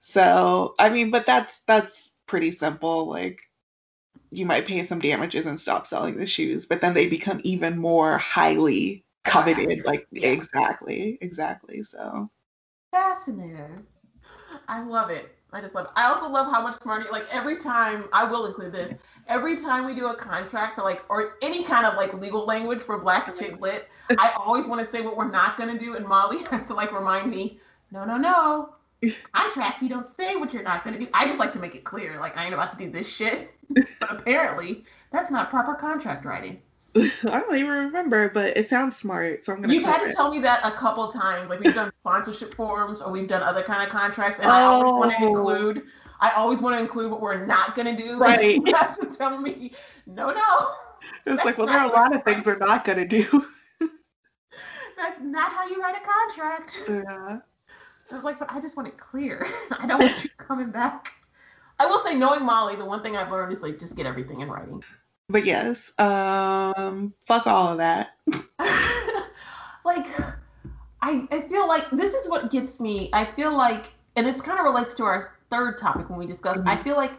[0.00, 3.06] So I mean, but that's that's pretty simple.
[3.06, 3.40] Like
[4.30, 7.78] you might pay some damages and stop selling the shoes, but then they become even
[7.78, 9.84] more highly coveted.
[9.84, 10.28] Like yeah.
[10.28, 11.82] exactly, exactly.
[11.82, 12.30] So
[12.92, 13.84] fascinating.
[14.68, 15.32] I love it.
[15.52, 15.92] I just love it.
[15.96, 18.94] I also love how much smarter like every time I will include this.
[19.28, 22.80] Every time we do a contract or like or any kind of like legal language
[22.80, 26.06] for black chick lit, I always want to say what we're not gonna do and
[26.06, 27.58] Molly has to like remind me,
[27.90, 28.75] no, no, no
[29.32, 31.10] contract, you don't say what you're not going to do.
[31.12, 33.52] I just like to make it clear, like I ain't about to do this shit.
[33.70, 36.60] but apparently, that's not proper contract writing.
[36.96, 39.74] I don't even remember, but it sounds smart, so I'm gonna.
[39.74, 40.16] You've had to it.
[40.16, 41.50] tell me that a couple times.
[41.50, 44.50] Like we've done sponsorship forms, or we've done other kind of contracts, and oh.
[44.50, 45.28] I always want to oh.
[45.28, 45.82] include.
[46.20, 48.18] I always want to include what we're not gonna do.
[48.18, 48.56] Right.
[48.56, 49.72] you have to tell me,
[50.06, 50.70] no, no.
[51.26, 53.24] It's like, well, there are a lot of things we're not gonna do.
[54.96, 56.84] that's not how you write a contract.
[56.88, 57.38] Yeah.
[58.10, 59.46] I was like, but I just want it clear.
[59.78, 61.12] I don't want you coming back.
[61.78, 64.40] I will say, knowing Molly, the one thing I've learned is like just get everything
[64.40, 64.82] in writing.
[65.28, 68.10] But yes, um, fuck all of that.
[69.84, 70.06] like,
[71.02, 73.10] I I feel like this is what gets me.
[73.12, 76.60] I feel like, and it's kind of relates to our third topic when we discussed.
[76.60, 76.80] Mm-hmm.
[76.80, 77.12] I feel like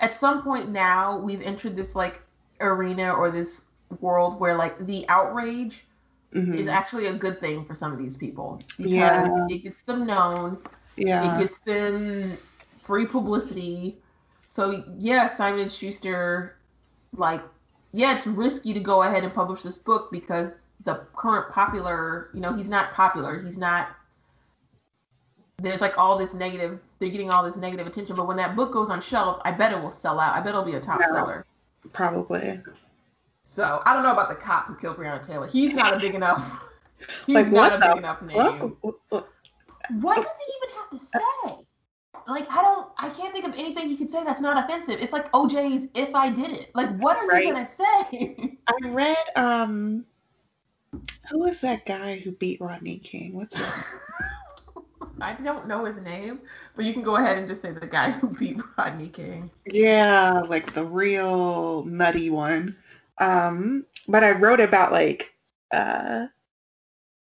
[0.00, 2.22] at some point now we've entered this like
[2.60, 3.64] arena or this
[4.00, 5.86] world where like the outrage
[6.34, 6.54] mm-hmm.
[6.54, 9.46] is actually a good thing for some of these people because yeah.
[9.48, 10.58] it gets them known.
[10.96, 11.36] Yeah.
[11.36, 12.36] It gets them
[12.82, 13.98] free publicity.
[14.46, 16.56] So yeah, Simon Schuster,
[17.16, 17.42] like,
[17.92, 20.50] yeah, it's risky to go ahead and publish this book because
[20.84, 23.40] the current popular, you know, he's not popular.
[23.40, 23.96] He's not.
[25.58, 26.80] There's like all this negative.
[26.98, 29.72] They're getting all this negative attention, but when that book goes on shelves, I bet
[29.72, 30.34] it will sell out.
[30.34, 31.46] I bet it'll be a top seller.
[31.92, 32.60] Probably.
[33.44, 35.46] So I don't know about the cop who killed Breonna Taylor.
[35.46, 36.68] He's not a big enough.
[37.26, 38.76] He's like, not a big enough name.
[38.80, 39.28] What?
[40.00, 41.64] what does he even have to say?
[42.26, 45.00] Like I don't, I can't think of anything he could say that's not offensive.
[45.00, 47.44] It's like OJ's "If I Did It." Like, what are right.
[47.44, 48.58] you gonna say?
[48.66, 50.06] I read um
[51.30, 53.34] who was that guy who beat Rodney King?
[53.34, 53.66] What's his
[55.20, 56.40] I don't know his name,
[56.76, 59.50] but you can go ahead and just say the guy who beat Rodney King.
[59.66, 62.76] Yeah, like the real nutty one.
[63.18, 65.32] Um, but I wrote about like
[65.72, 66.26] uh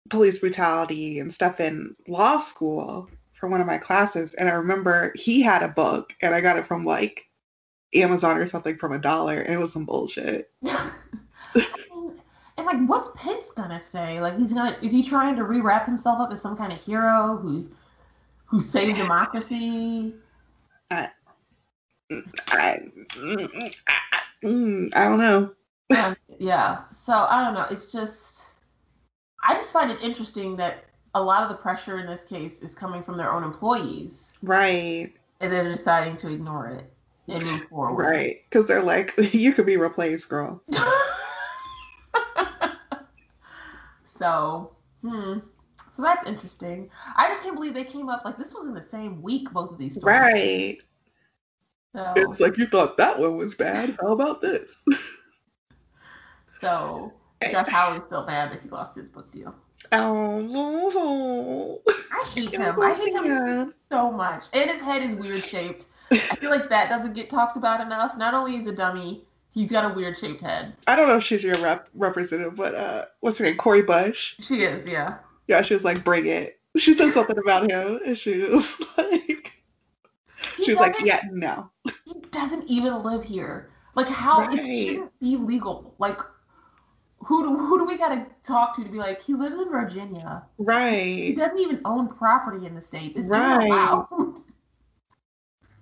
[0.10, 4.34] police brutality and stuff in law school for one of my classes.
[4.36, 7.26] And I remember he had a book and I got it from like
[7.94, 10.50] Amazon or something from a dollar and it was some bullshit.
[12.58, 14.20] And like, what's Pence gonna say?
[14.20, 17.38] Like, he's gonna is he trying to rewrap himself up as some kind of hero
[17.38, 17.70] who
[18.46, 20.16] who saved democracy?
[20.90, 21.12] I,
[22.10, 22.18] I,
[22.50, 22.82] I,
[24.42, 25.54] I don't know.
[25.96, 27.66] Um, yeah, so I don't know.
[27.72, 28.48] It's just,
[29.44, 32.76] I just find it interesting that a lot of the pressure in this case is
[32.76, 35.12] coming from their own employees, right?
[35.40, 36.92] And they're deciding to ignore it
[37.28, 38.42] and move forward, right?
[38.50, 40.62] Because they're like, you could be replaced, girl.
[44.18, 44.72] So,
[45.02, 45.40] hmm.
[45.96, 46.90] So that's interesting.
[47.16, 49.72] I just can't believe they came up like this was in the same week, both
[49.72, 50.20] of these stories.
[50.20, 50.78] Right.
[51.96, 53.98] So it's like you thought that one was bad.
[54.02, 54.84] How about this?
[56.60, 59.54] so Jeff Hawley's still mad that he lost his book deal.
[59.92, 62.82] Oh, I hate him.
[62.82, 64.46] I hate him so much.
[64.54, 65.88] And his head is weird shaped.
[66.12, 68.18] I feel like that doesn't get talked about enough.
[68.18, 69.24] Not only is a dummy,
[69.58, 70.76] He's got a weird shaped head.
[70.86, 73.58] I don't know if she's your rep- representative, but uh, what's her name?
[73.58, 74.36] Cori Bush.
[74.40, 75.18] She is, yeah.
[75.48, 76.60] Yeah, she was like, bring it.
[76.78, 79.52] She said something about him, and she was like,
[80.58, 81.72] he she was like, yeah, no.
[82.06, 83.72] He doesn't even live here.
[83.96, 84.60] Like, how right.
[84.60, 85.96] it shouldn't be legal.
[85.98, 86.20] Like,
[87.28, 89.70] who do who do we got to talk to to be like he lives in
[89.70, 90.46] Virginia?
[90.58, 91.26] Right.
[91.26, 93.16] He doesn't even own property in the state.
[93.16, 94.06] This right.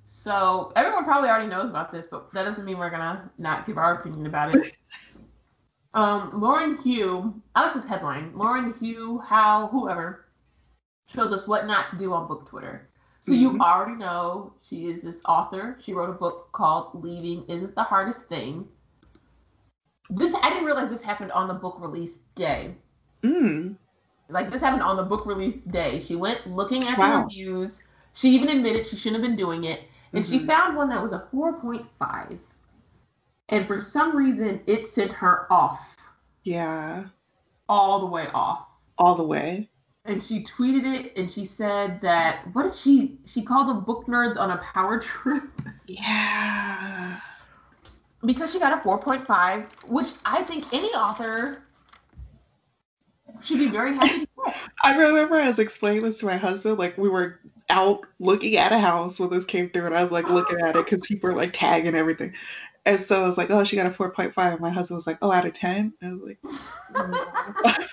[0.07, 3.77] So everyone probably already knows about this, but that doesn't mean we're gonna not give
[3.77, 4.75] our opinion about it.
[5.93, 8.31] um, Lauren Hu, I like this headline.
[8.33, 10.25] Lauren Hu, how, whoever,
[11.05, 12.89] shows us what not to do on book Twitter.
[13.19, 13.41] So mm-hmm.
[13.41, 15.77] you already know she is this author.
[15.79, 18.67] She wrote a book called Leaving Isn't the Hardest Thing.
[20.09, 22.75] This I didn't realize this happened on the book release day.
[23.23, 23.75] Mm.
[24.29, 25.99] Like this happened on the book release day.
[25.99, 27.17] She went looking at wow.
[27.17, 27.81] the reviews.
[28.13, 29.81] She even admitted she shouldn't have been doing it
[30.15, 30.39] and mm-hmm.
[30.39, 32.39] she found one that was a 4.5
[33.49, 35.97] and for some reason it sent her off
[36.43, 37.05] yeah
[37.69, 39.69] all the way off all the way
[40.05, 44.05] and she tweeted it and she said that what did she she called the book
[44.07, 45.43] nerds on a power trip
[45.87, 47.19] yeah
[48.25, 51.61] because she got a 4.5 which i think any author
[53.41, 56.97] should be very happy to i remember i was explaining this to my husband like
[56.97, 60.29] we were out looking at a house when this came through, and I was like
[60.29, 62.33] looking at it because people were like tagging everything.
[62.85, 64.59] And so I was like, oh, she got a 4.5.
[64.59, 65.93] My husband was like, oh, out of 10?
[66.01, 66.39] And I was like,
[66.93, 67.87] mm.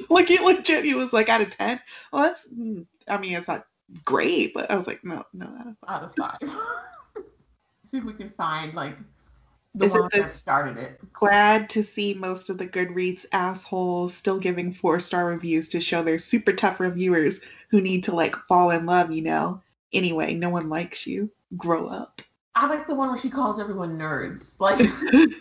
[0.10, 1.78] like, it legit, he was like, out of 10?
[2.12, 3.66] Well, that's, mm, I mean, it's not
[4.04, 5.88] great, but I was like, no, no, out of five.
[5.88, 6.56] Out of five.
[7.84, 8.98] See if we can find, like,
[9.74, 11.00] the Isn't one that started it.
[11.12, 16.02] Glad to see most of the Goodreads assholes still giving four star reviews to show
[16.02, 19.62] they're super tough reviewers who need to like fall in love, you know.
[19.92, 21.30] Anyway, no one likes you.
[21.56, 22.22] Grow up.
[22.54, 24.58] I like the one where she calls everyone nerds.
[24.60, 24.78] Like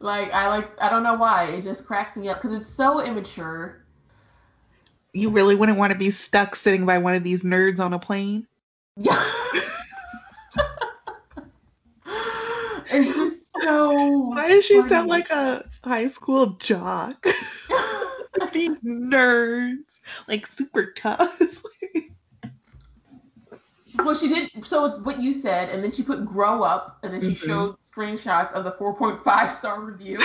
[0.00, 1.46] like I like I don't know why.
[1.46, 3.84] It just cracks me up because it's so immature.
[5.12, 7.98] You really wouldn't want to be stuck sitting by one of these nerds on a
[7.98, 8.46] plane?
[9.00, 9.37] Yeah.
[12.98, 14.88] It's just so Why does she funny.
[14.88, 17.24] sound like a high school jock?
[18.52, 21.40] these nerds, like super tough.
[23.98, 24.50] well, she did.
[24.64, 27.46] So it's what you said, and then she put "grow up," and then she mm-hmm.
[27.46, 30.18] showed screenshots of the 4.5 star review.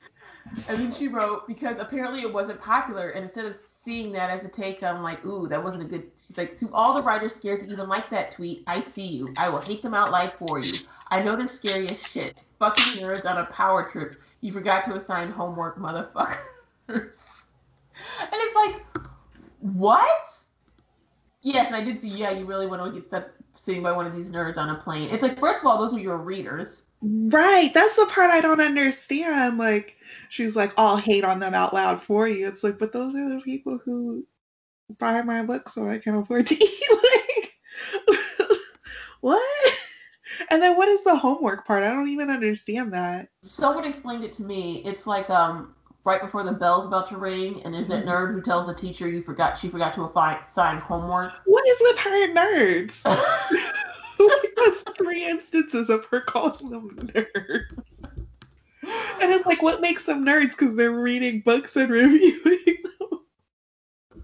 [0.68, 4.44] and then she wrote because apparently it wasn't popular, and instead of seeing that as
[4.44, 6.10] a take I'm like, ooh, that wasn't a good.
[6.18, 9.32] She's like, to all the writers scared to even like that tweet, I see you.
[9.38, 10.72] I will hate them out loud for you.
[11.10, 12.42] I know they're scary as shit.
[12.58, 14.16] Fucking nerds on a power trip.
[14.40, 16.36] You forgot to assign homework, motherfuckers.
[18.20, 18.84] And it's like,
[19.60, 20.26] what?
[21.40, 22.10] Yes, I did see.
[22.10, 24.78] Yeah, you really want to get stuck sitting by one of these nerds on a
[24.78, 25.08] plane.
[25.10, 26.82] It's like, first of all, those are your readers.
[27.00, 27.72] Right.
[27.72, 29.56] That's the part I don't understand.
[29.56, 29.95] Like,
[30.28, 32.46] she's like, I'll hate on them out loud for you.
[32.48, 34.26] It's like, but those are the people who
[34.98, 37.52] buy my book so I can afford to eat.
[38.08, 38.18] like,
[39.20, 39.78] what?
[40.50, 41.82] And then what is the homework part?
[41.82, 43.28] I don't even understand that.
[43.42, 44.82] Someone explained it to me.
[44.84, 48.10] It's like um right before the bell's about to ring, and there's that mm-hmm.
[48.10, 51.32] nerd who tells the teacher you forgot she forgot to assign homework.
[51.46, 53.02] What is with her and nerds?
[54.58, 58.02] has three instances of her calling them nerds.
[59.20, 60.50] And it's like, what makes them nerds?
[60.50, 63.20] Because they're reading books and reviewing them.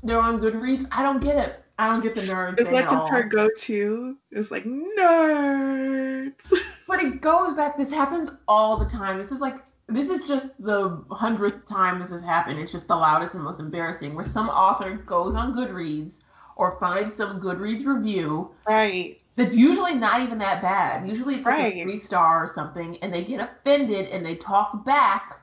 [0.02, 0.86] They're on Goodreads.
[0.92, 1.64] I don't get it.
[1.78, 2.60] I don't get the nerds.
[2.60, 4.18] It's like it's her go-to.
[4.30, 6.52] It's like nerds.
[6.86, 7.76] But it goes back.
[7.76, 9.18] This happens all the time.
[9.18, 9.56] This is like
[9.88, 12.60] this is just the hundredth time this has happened.
[12.60, 14.14] It's just the loudest and most embarrassing.
[14.14, 16.18] Where some author goes on Goodreads
[16.56, 19.18] or finds some Goodreads review, right?
[19.36, 21.08] That's usually not even that bad.
[21.08, 21.76] Usually it's like right.
[21.76, 25.40] a three star or something, and they get offended and they talk back,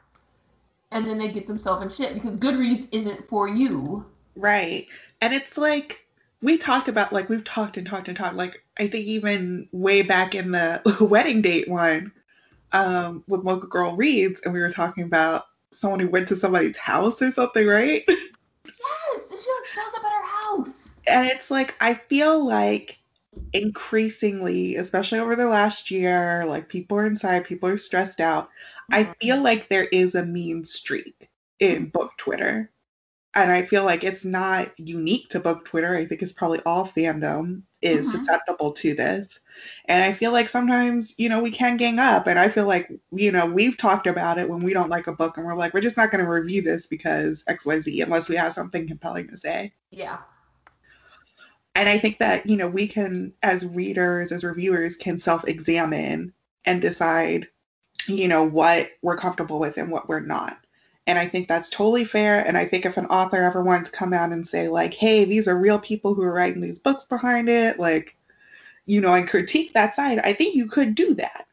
[0.92, 4.06] and then they get themselves in shit because Goodreads isn't for you.
[4.36, 4.88] Right,
[5.22, 6.06] and it's like
[6.42, 10.04] we talked about like we've talked and talked and talked like I think even way
[10.04, 12.12] back in the wedding date one
[12.72, 16.78] um, with Mocha Girl Reads, and we were talking about someone who went to somebody's
[16.78, 18.04] house or something, right?
[18.08, 20.90] Yes, she up at her house.
[21.08, 22.99] And it's like I feel like
[23.54, 28.46] increasingly, especially over the last year, like people are inside, people are stressed out.
[28.46, 28.96] Mm-hmm.
[28.96, 32.72] I feel like there is a mean streak in book Twitter.
[33.36, 35.96] And I feel like it's not unique to book Twitter.
[35.96, 38.18] I think it's probably all fandom is mm-hmm.
[38.18, 39.40] susceptible to this.
[39.86, 42.28] And I feel like sometimes, you know, we can gang up.
[42.28, 45.14] And I feel like, you know, we've talked about it when we don't like a
[45.14, 48.36] book and we're like, we're just not going to review this because XYZ unless we
[48.36, 49.74] have something compelling to say.
[49.92, 50.18] Yeah.
[51.76, 56.34] And I think that, you know, we can, as readers, as reviewers, can self examine
[56.66, 57.48] and decide,
[58.08, 60.60] you know, what we're comfortable with and what we're not.
[61.08, 62.46] And I think that's totally fair.
[62.46, 65.26] And I think if an author ever wanted to come out and say, like, hey,
[65.26, 68.16] these are real people who are writing these books behind it, like,
[68.86, 71.48] you know, and critique that side, I think you could do that.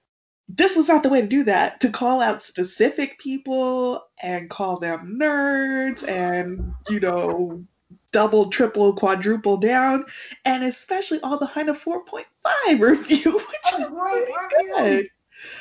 [0.49, 4.79] This was not the way to do that, to call out specific people and call
[4.79, 7.65] them nerds and, you know,
[8.13, 10.05] double, triple, quadruple down,
[10.45, 12.25] and especially all behind a 4.5
[12.81, 14.33] review, which oh, is really
[14.75, 15.09] good.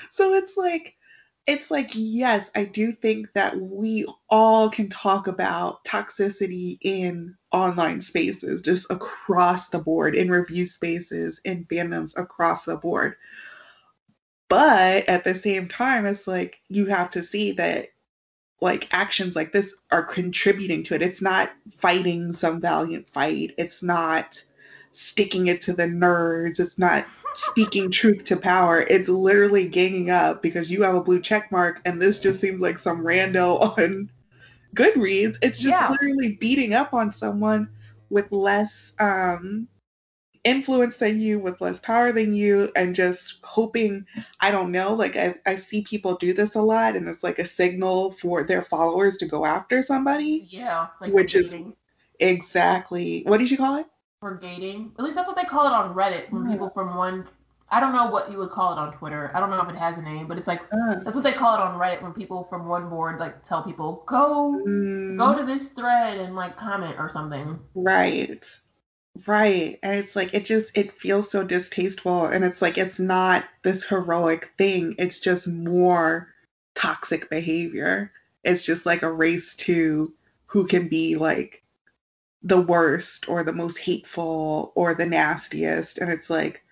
[0.10, 0.96] So it's like,
[1.48, 8.02] it's like, yes, I do think that we all can talk about toxicity in online
[8.02, 13.16] spaces, just across the board, in review spaces, in fandoms across the board.
[14.50, 17.90] But at the same time, it's like you have to see that
[18.66, 21.04] like actions like this are contributing to it.
[21.04, 23.54] It's not fighting some valiant fight.
[23.60, 24.44] It's not
[24.92, 26.60] sticking it to the nerds.
[26.60, 28.82] It's not speaking truth to power.
[28.90, 32.60] It's literally ganging up because you have a blue check mark and this just seems
[32.60, 34.10] like some rando on
[34.76, 35.38] Goodreads.
[35.44, 35.92] It's just yeah.
[35.92, 37.70] literally beating up on someone
[38.10, 39.68] with less um
[40.46, 44.06] influence than you, with less power than you, and just hoping,
[44.40, 47.40] I don't know, like I, I see people do this a lot and it's like
[47.40, 50.46] a signal for their followers to go after somebody.
[50.48, 50.88] Yeah.
[51.02, 51.56] Like which is
[52.20, 53.88] exactly what did you call it?
[54.24, 54.92] Brigading.
[54.98, 56.54] At least that's what they call it on Reddit when yeah.
[56.54, 57.28] people from one
[57.72, 59.32] I don't know what you would call it on Twitter.
[59.34, 61.32] I don't know if it has a name, but it's like uh, that's what they
[61.32, 65.36] call it on Reddit when people from one board like tell people go mm, go
[65.36, 67.60] to this thread and like comment or something.
[67.74, 68.46] Right.
[69.28, 69.80] Right.
[69.82, 72.26] And it's like, it just, it feels so distasteful.
[72.26, 74.96] And it's like, it's not this heroic thing.
[75.00, 76.34] It's just more
[76.76, 78.12] toxic behavior.
[78.44, 80.14] It's just like a race to
[80.48, 81.64] who can be like
[82.44, 85.98] the worst or the most hateful or the nastiest.
[85.98, 86.64] And it's like,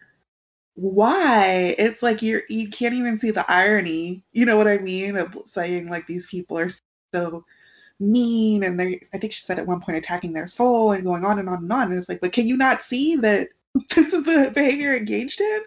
[0.76, 1.76] why?
[1.78, 4.24] It's like you're, you can't even see the irony.
[4.34, 5.16] You know what I mean?
[5.16, 6.70] Of saying like these people are
[7.14, 7.46] so
[8.00, 11.24] mean and they I think she said at one point attacking their soul and going
[11.26, 11.90] on and on and on.
[11.90, 13.50] And it's like, but can you not see that
[13.96, 15.62] this is the behavior engaged in?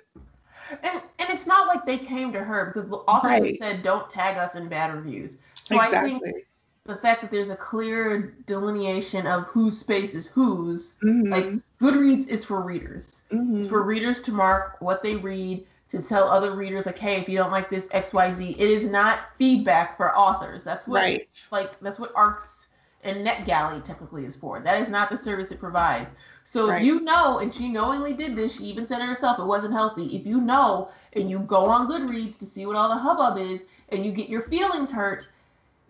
[0.70, 3.58] And and it's not like they came to her because the author right.
[3.58, 5.38] said don't tag us in bad reviews.
[5.54, 6.14] So exactly.
[6.14, 6.46] I think
[6.86, 11.32] the fact that there's a clear delineation of whose space is whose, mm-hmm.
[11.32, 11.46] like
[11.80, 13.22] Goodreads is for readers.
[13.30, 13.58] Mm-hmm.
[13.58, 17.28] It's for readers to mark what they read to tell other readers like hey if
[17.28, 21.48] you don't like this xyz it is not feedback for authors that's what right.
[21.52, 22.66] like that's what arcs
[23.04, 26.14] and netgalley technically is for that is not the service it provides
[26.44, 26.82] so right.
[26.82, 30.16] you know and she knowingly did this she even said it herself it wasn't healthy
[30.16, 33.66] if you know and you go on goodreads to see what all the hubbub is
[33.90, 35.28] and you get your feelings hurt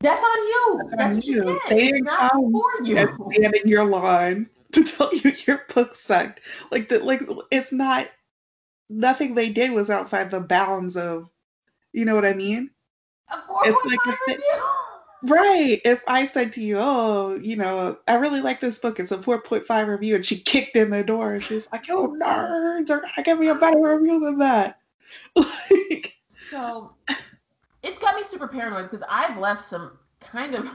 [0.00, 1.60] that's on you that's, that's on what you, you did.
[1.70, 6.40] They it's not for you stand in your line to tell you your book sucked.
[6.70, 8.08] Like that, like it's not
[8.88, 11.28] nothing they did was outside the bounds of,
[11.92, 12.70] you know what I mean?
[13.64, 14.40] It's like a th-
[15.22, 15.80] right.
[15.84, 19.00] If I said to you, "Oh, you know, I really like this book.
[19.00, 21.88] It's a four point five review," and she kicked in the door, and she's like,
[21.88, 24.80] "You nerds are gonna give me a better review than that."
[25.36, 26.94] like, so
[27.82, 30.70] it's got me super paranoid because I've left some kind of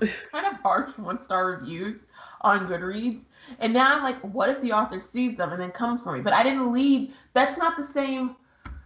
[0.32, 2.06] kind of harsh one star reviews
[2.44, 3.26] on Goodreads.
[3.58, 6.20] And now I'm like, what if the author sees them and then comes for me?
[6.20, 7.14] But I didn't leave.
[7.32, 8.36] That's not the same.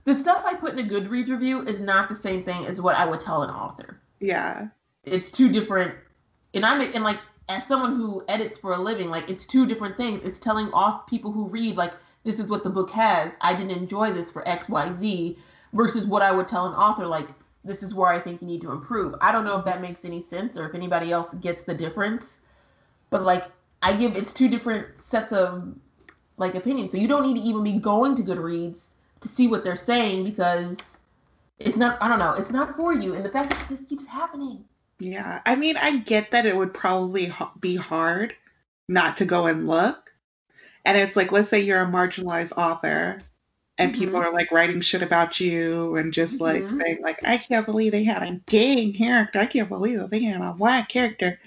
[0.05, 2.97] The stuff I put in a Goodreads review is not the same thing as what
[2.97, 4.01] I would tell an author.
[4.21, 4.69] Yeah.
[5.05, 5.95] It's two different.
[6.55, 9.97] And I'm and like as someone who edits for a living, like it's two different
[9.97, 10.23] things.
[10.25, 11.93] It's telling off people who read like
[12.25, 13.35] this is what the book has.
[13.41, 15.39] I didn't enjoy this for X, Y, Z,
[15.73, 17.29] versus what I would tell an author like
[17.65, 19.15] this is where I think you need to improve.
[19.21, 22.39] I don't know if that makes any sense or if anybody else gets the difference.
[23.11, 23.45] But like
[23.83, 25.75] I give it's two different sets of
[26.37, 26.93] like opinions.
[26.93, 28.87] So you don't need to even be going to Goodreads
[29.21, 30.77] to see what they're saying because
[31.59, 34.07] it's not I don't know, it's not for you and the fact that this keeps
[34.07, 34.65] happening.
[35.01, 35.41] Yeah.
[35.47, 38.35] I mean, I get that it would probably be hard
[38.89, 40.13] not to go and look.
[40.85, 43.21] And it's like let's say you're a marginalized author
[43.79, 44.01] and mm-hmm.
[44.01, 46.81] people are like writing shit about you and just like mm-hmm.
[46.81, 50.41] saying like i can't believe they had a gay character i can't believe they had
[50.41, 51.39] a black character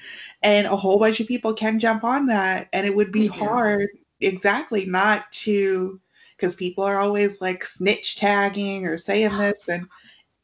[0.41, 3.87] and a whole bunch of people can jump on that and it would be hard
[4.21, 5.99] exactly not to
[6.35, 9.87] because people are always like snitch tagging or saying this and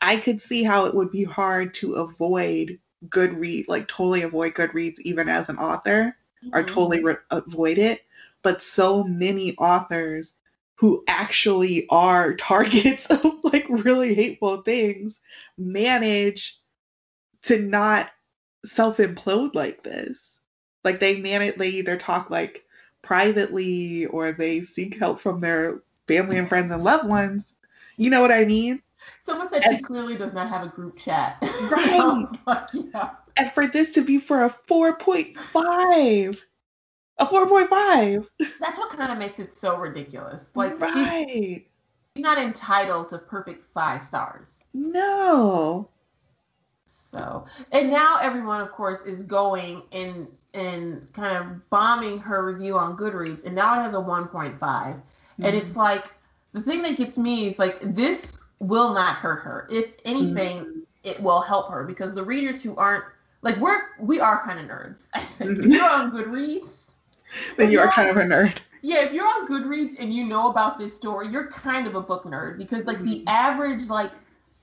[0.02, 2.78] i could see how it would be hard to avoid
[3.10, 6.50] good read like totally avoid Goodreads even as an author mm-hmm.
[6.56, 8.02] or totally re- avoid it
[8.42, 10.34] but so many authors
[10.78, 15.22] who actually are targets of like really hateful things
[15.58, 16.58] manage
[17.44, 18.12] to not
[18.64, 20.40] self implode like this.
[20.84, 22.64] Like they manage, they either talk like
[23.02, 27.56] privately or they seek help from their family and friends and loved ones.
[27.98, 28.82] You know what I mean?
[29.24, 31.38] Someone said and, she clearly does not have a group chat.
[31.72, 32.00] Right.
[32.02, 33.10] Oh, like, yeah.
[33.36, 36.42] And for this to be for a 4.5
[37.20, 38.28] a 4.5.
[38.60, 40.52] That's what kind of makes it so ridiculous.
[40.56, 41.28] Like, right.
[41.28, 41.62] she's,
[42.16, 44.60] she's not entitled to perfect five stars.
[44.74, 45.90] No.
[46.86, 52.78] So, and now everyone, of course, is going and and kind of bombing her review
[52.78, 54.60] on Goodreads, and now it has a 1.5.
[54.60, 55.44] Mm-hmm.
[55.44, 56.14] And it's like
[56.54, 59.68] the thing that gets me is like this will not hurt her.
[59.72, 60.80] If anything, mm-hmm.
[61.04, 63.06] it will help her because the readers who aren't
[63.42, 65.08] like we're we are kind of nerds.
[65.14, 65.72] I think mm-hmm.
[65.72, 66.87] you're on Goodreads
[67.58, 68.60] then you are kind of a nerd.
[68.82, 72.02] Yeah, if you're on Goodreads and you know about this story, you're kind of a
[72.02, 73.28] book nerd because like the mm-hmm.
[73.28, 74.12] average like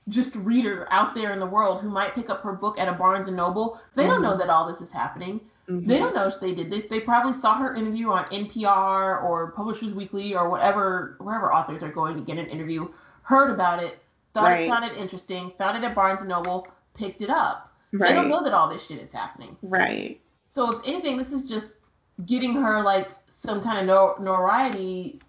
[0.07, 2.93] just reader out there in the world who might pick up her book at a
[2.93, 4.11] Barnes and Noble, they mm-hmm.
[4.11, 4.39] don't know mm-hmm.
[4.39, 5.41] that all this is happening.
[5.67, 5.87] Mm-hmm.
[5.87, 6.85] They don't know if they did this.
[6.85, 11.91] They probably saw her interview on NPR or Publishers Weekly or whatever wherever authors are
[11.91, 12.87] going to get an interview,
[13.23, 13.97] heard about it,
[14.33, 14.61] thought right.
[14.61, 17.73] it sounded interesting, found it at Barnes and Noble, picked it up.
[17.91, 18.09] Right.
[18.09, 19.57] They don't know that all this shit is happening.
[19.63, 20.21] Right.
[20.51, 21.77] So if anything, this is just
[22.25, 25.19] getting her like some kind of notoriety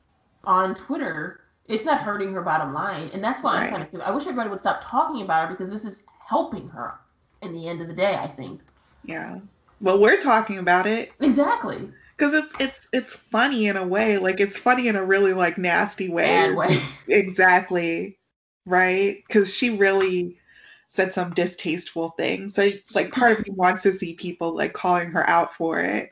[0.44, 3.10] on Twitter, it's not hurting her bottom line.
[3.12, 3.64] And that's why right.
[3.64, 6.68] I'm kind of I wish everybody would stop talking about her because this is helping
[6.68, 6.94] her
[7.42, 8.60] in the end of the day, I think.
[9.04, 9.38] Yeah.
[9.80, 11.12] Well, we're talking about it.
[11.20, 11.90] Exactly.
[12.16, 14.18] Because it's it's it's funny in a way.
[14.18, 16.24] Like it's funny in a really like nasty way.
[16.24, 16.78] Bad way.
[17.08, 18.18] exactly.
[18.64, 19.22] Right?
[19.26, 20.38] Because she really
[20.86, 22.54] said some distasteful things.
[22.54, 26.10] So like part of me wants to see people like calling her out for it.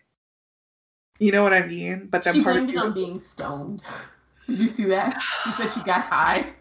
[1.18, 2.08] You know what I mean?
[2.10, 3.82] But then she part blamed it on being stoned.
[4.48, 5.20] Did you see that?
[5.22, 6.52] She said she got high.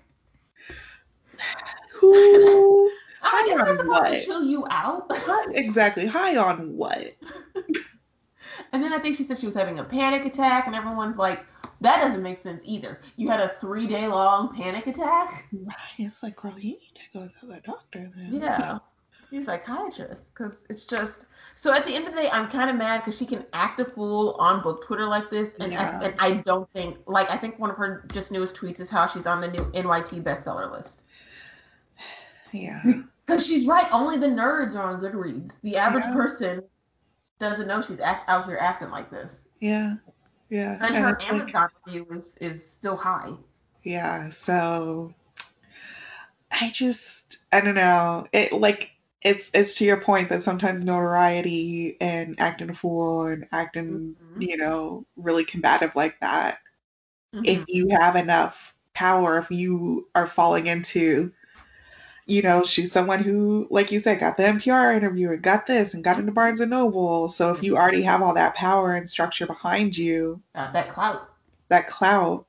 [1.95, 2.89] Who?
[3.25, 5.09] I that's supposed to chill you out.
[5.53, 6.05] exactly.
[6.05, 7.15] High on what?
[8.73, 11.45] and then I think she said she was having a panic attack, and everyone's like,
[11.81, 12.99] that doesn't make sense either.
[13.15, 15.47] You had a three day long panic attack?
[15.53, 15.75] Right.
[15.97, 18.41] It's like, girl, you need to go to the doctor then.
[18.41, 18.79] Yeah.
[19.41, 21.25] Psychiatrist because it's just
[21.55, 23.79] so at the end of the day i'm kind of mad because she can act
[23.79, 25.99] a fool on book twitter like this and, yeah.
[26.01, 28.89] I, and i don't think like i think one of her just newest tweets is
[28.89, 31.05] how she's on the new nyt bestseller list.
[32.51, 32.81] Yeah.
[33.25, 35.53] Because she's right only the nerds are on goodreads.
[35.61, 36.13] The average yeah.
[36.13, 36.63] person
[37.39, 39.47] doesn't know she's act, out here acting like this.
[39.61, 39.95] Yeah
[40.53, 43.31] yeah and, and her amazon like, review is is still high.
[43.81, 45.13] Yeah so
[46.51, 48.91] i just i don't know it like
[49.23, 54.41] it's it's to your point that sometimes notoriety and acting a fool and acting mm-hmm.
[54.41, 56.59] you know really combative like that
[57.33, 57.45] mm-hmm.
[57.45, 61.31] if you have enough power if you are falling into
[62.25, 65.93] you know, she's someone who, like you said, got the NPR interview and got this
[65.93, 67.27] and got into Barnes and Noble.
[67.27, 71.29] So if you already have all that power and structure behind you, uh, that clout,
[71.67, 72.45] that clout,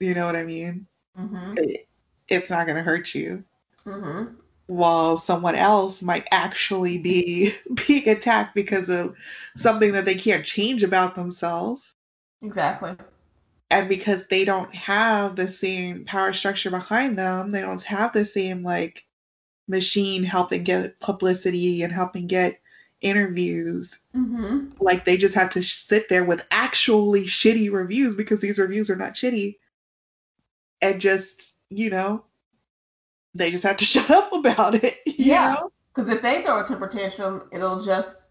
[0.00, 0.86] you know what I mean?
[1.18, 1.58] Mm-hmm.
[1.58, 1.88] It,
[2.28, 3.44] it's not going to hurt you.
[3.84, 4.34] Mm-hmm.
[4.70, 7.50] While someone else might actually be
[7.86, 9.16] being attacked because of
[9.56, 11.96] something that they can't change about themselves.
[12.40, 12.96] Exactly
[13.70, 18.24] and because they don't have the same power structure behind them they don't have the
[18.24, 19.06] same like
[19.68, 22.60] machine helping get publicity and helping get
[23.00, 24.68] interviews mm-hmm.
[24.80, 28.96] like they just have to sit there with actually shitty reviews because these reviews are
[28.96, 29.56] not shitty
[30.82, 32.22] and just you know
[33.34, 35.56] they just have to shut up about it yeah
[35.94, 38.26] because if they throw a temper tantrum it'll just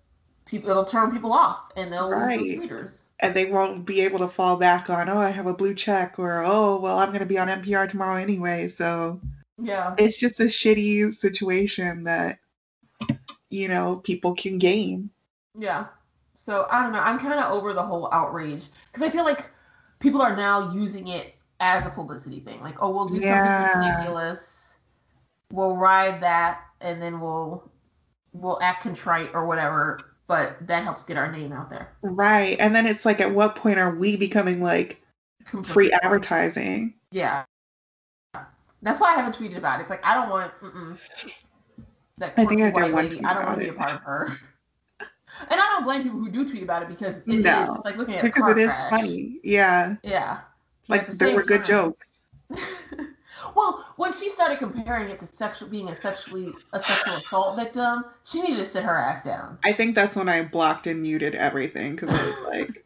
[0.45, 2.39] people it'll turn people off and they'll right.
[2.39, 5.53] lose readers and they won't be able to fall back on, oh, I have a
[5.53, 8.67] blue check, or oh, well, I'm going to be on NPR tomorrow anyway.
[8.67, 9.19] So,
[9.57, 12.39] yeah, it's just a shitty situation that,
[13.49, 15.09] you know, people can game.
[15.57, 15.87] Yeah.
[16.35, 16.99] So, I don't know.
[16.99, 19.49] I'm kind of over the whole outrage because I feel like
[19.99, 22.61] people are now using it as a publicity thing.
[22.61, 23.73] Like, oh, we'll do yeah.
[23.73, 24.58] something ridiculous,
[25.51, 27.69] we'll ride that, and then we'll
[28.33, 31.91] we'll act contrite or whatever but that helps get our name out there.
[32.03, 32.55] Right.
[32.59, 35.01] And then it's like, at what point are we becoming like
[35.63, 36.93] free advertising?
[37.11, 37.45] Yeah.
[38.83, 39.81] That's why I haven't tweeted about it.
[39.81, 40.53] It's like, I don't want
[42.19, 43.23] that I think I white lady.
[43.23, 44.37] I don't want to be a part of her.
[45.49, 47.75] And I don't blame people who do tweet about it because it no.
[47.75, 48.89] is, like looking at because it is crash.
[48.89, 49.39] funny.
[49.41, 49.95] Yeah.
[50.03, 50.41] Yeah.
[50.89, 52.25] Like the there were good jokes.
[53.55, 58.05] Well, when she started comparing it to sexual being a sexually a sexual assault victim,
[58.23, 59.57] she needed to sit her ass down.
[59.63, 62.85] I think that's when I blocked and muted everything because I was like,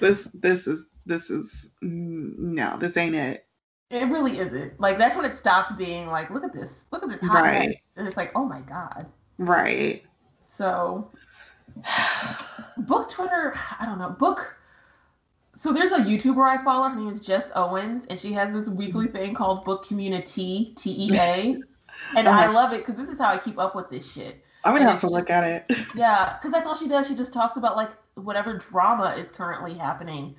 [0.00, 3.46] "This, this is, this is no, this ain't it."
[3.90, 4.80] It really isn't.
[4.80, 7.68] Like that's when it stopped being like, "Look at this, look at this hot right.
[7.68, 9.06] mess," and it's like, "Oh my god."
[9.38, 10.02] Right.
[10.40, 11.10] So,
[12.78, 13.54] book Twitter.
[13.78, 14.10] I don't know.
[14.10, 14.55] Book
[15.56, 16.88] so there's a YouTuber I follow.
[16.88, 19.16] Her name is Jess Owens, and she has this weekly mm-hmm.
[19.16, 21.60] thing called Book Community T E A,
[22.16, 24.44] and oh I love it because this is how I keep up with this shit.
[24.64, 25.76] I'm gonna and have to just, look at it.
[25.94, 27.08] Yeah, because that's all she does.
[27.08, 30.36] She just talks about like whatever drama is currently happening,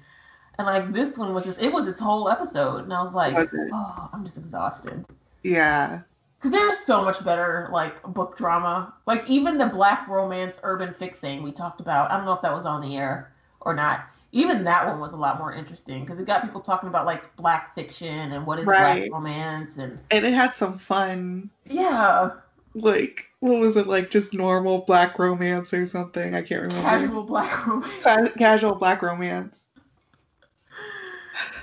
[0.59, 3.35] and like this one was just it was its whole episode, and I was like,
[3.35, 5.03] was oh, I'm just exhausted.
[5.43, 6.01] Yeah.
[6.37, 11.17] Because there's so much better like book drama, like even the black romance urban fic
[11.17, 12.11] thing we talked about.
[12.11, 15.13] I don't know if that was on the air or not even that one was
[15.13, 18.59] a lot more interesting because it got people talking about like black fiction and what
[18.59, 19.09] is right.
[19.09, 21.49] black romance and and it had some fun.
[21.65, 22.31] Yeah.
[22.75, 26.35] Like what was it like just normal black romance or something?
[26.35, 26.83] I can't remember.
[26.83, 28.03] Casual black romance.
[28.03, 29.67] Ca- casual black romance.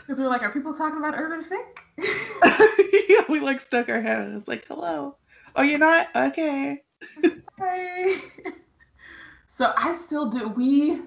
[0.07, 1.79] Because we are like are people talking about urban fic
[3.09, 5.17] yeah we like stuck our head and it's like hello.
[5.57, 6.09] Oh you're not?
[6.15, 6.83] Okay.
[7.59, 8.17] Hey.
[9.49, 11.03] so i still do we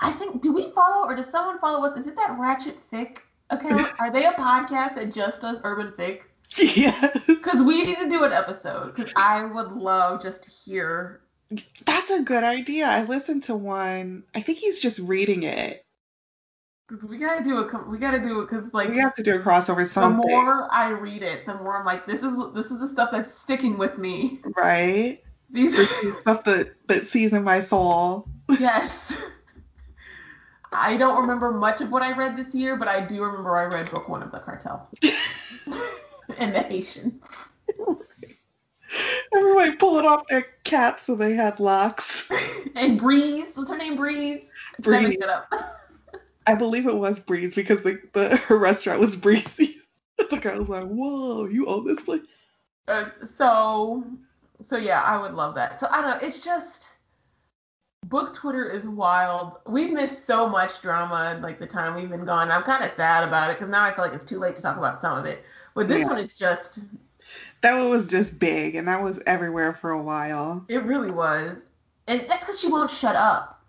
[0.00, 1.98] I think do we follow or does someone follow us?
[1.98, 3.18] Is it that Ratchet Fic
[3.50, 3.92] account?
[4.00, 6.22] Are they a podcast that just does urban fic?
[6.56, 7.26] Yes.
[7.26, 8.94] Because we need to do an episode.
[8.94, 11.20] Because I would love just to hear.
[11.84, 12.86] That's a good idea.
[12.86, 14.24] I listened to one.
[14.34, 15.84] I think he's just reading it.
[16.88, 17.88] Cause we gotta do it.
[17.88, 19.86] We gotta do it because like we have to do a crossover.
[19.86, 20.26] Something.
[20.26, 23.10] The more I read it, the more I'm like, this is this is the stuff
[23.12, 24.40] that's sticking with me.
[24.56, 25.20] Right.
[25.50, 25.84] These are
[26.14, 28.26] stuff that that seasons my soul.
[28.58, 29.22] Yes.
[30.72, 33.64] I don't remember much of what I read this year, but I do remember I
[33.64, 34.88] read book one of the cartel
[36.38, 37.20] and the Haitian.
[39.34, 42.30] Everybody pulling off their caps so they had locks.
[42.74, 43.96] and Breeze, what's her name?
[43.96, 44.50] Breeze.
[44.80, 45.16] Breeze.
[46.46, 49.76] I believe it was Breeze because the, the her restaurant was Breezy.
[50.30, 52.22] the guy was like, "Whoa, you own this place."
[52.88, 54.02] Uh, so,
[54.62, 55.78] so yeah, I would love that.
[55.78, 56.26] So I don't know.
[56.26, 56.87] It's just
[58.08, 59.58] book Twitter is wild.
[59.66, 62.50] We've missed so much drama like the time we've been gone.
[62.50, 64.62] I'm kind of sad about it because now I feel like it's too late to
[64.62, 65.44] talk about some of it.
[65.74, 66.06] But this yeah.
[66.06, 66.80] one is just
[67.60, 70.64] that one was just big, and that was everywhere for a while.
[70.68, 71.66] It really was,
[72.06, 73.62] and that's because she won't shut up.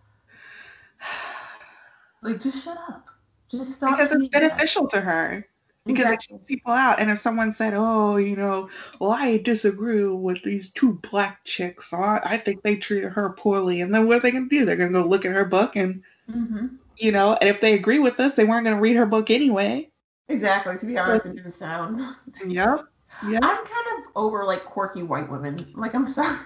[2.22, 3.06] like, just shut up.
[3.50, 3.92] Just stop.
[3.92, 4.92] Because it's beneficial that.
[4.92, 5.46] to her
[5.86, 6.38] because exactly.
[6.38, 7.00] it people out.
[7.00, 8.70] And if someone said, "Oh, you know,
[9.00, 11.90] well, I disagree with these two black chicks.
[11.90, 14.60] So I, I think they treated her poorly," and then what are they going to
[14.60, 14.66] do?
[14.66, 16.68] They're going to go look at her book and, mm-hmm.
[16.98, 19.30] you know, and if they agree with us, they weren't going to read her book
[19.30, 19.90] anyway.
[20.28, 20.78] Exactly.
[20.78, 22.02] To be honest, so, it didn't sound.
[22.46, 22.86] Yep.
[23.28, 23.40] Yeah.
[23.42, 25.74] I'm kind of over like quirky white women.
[25.76, 26.38] Like, I'm sorry.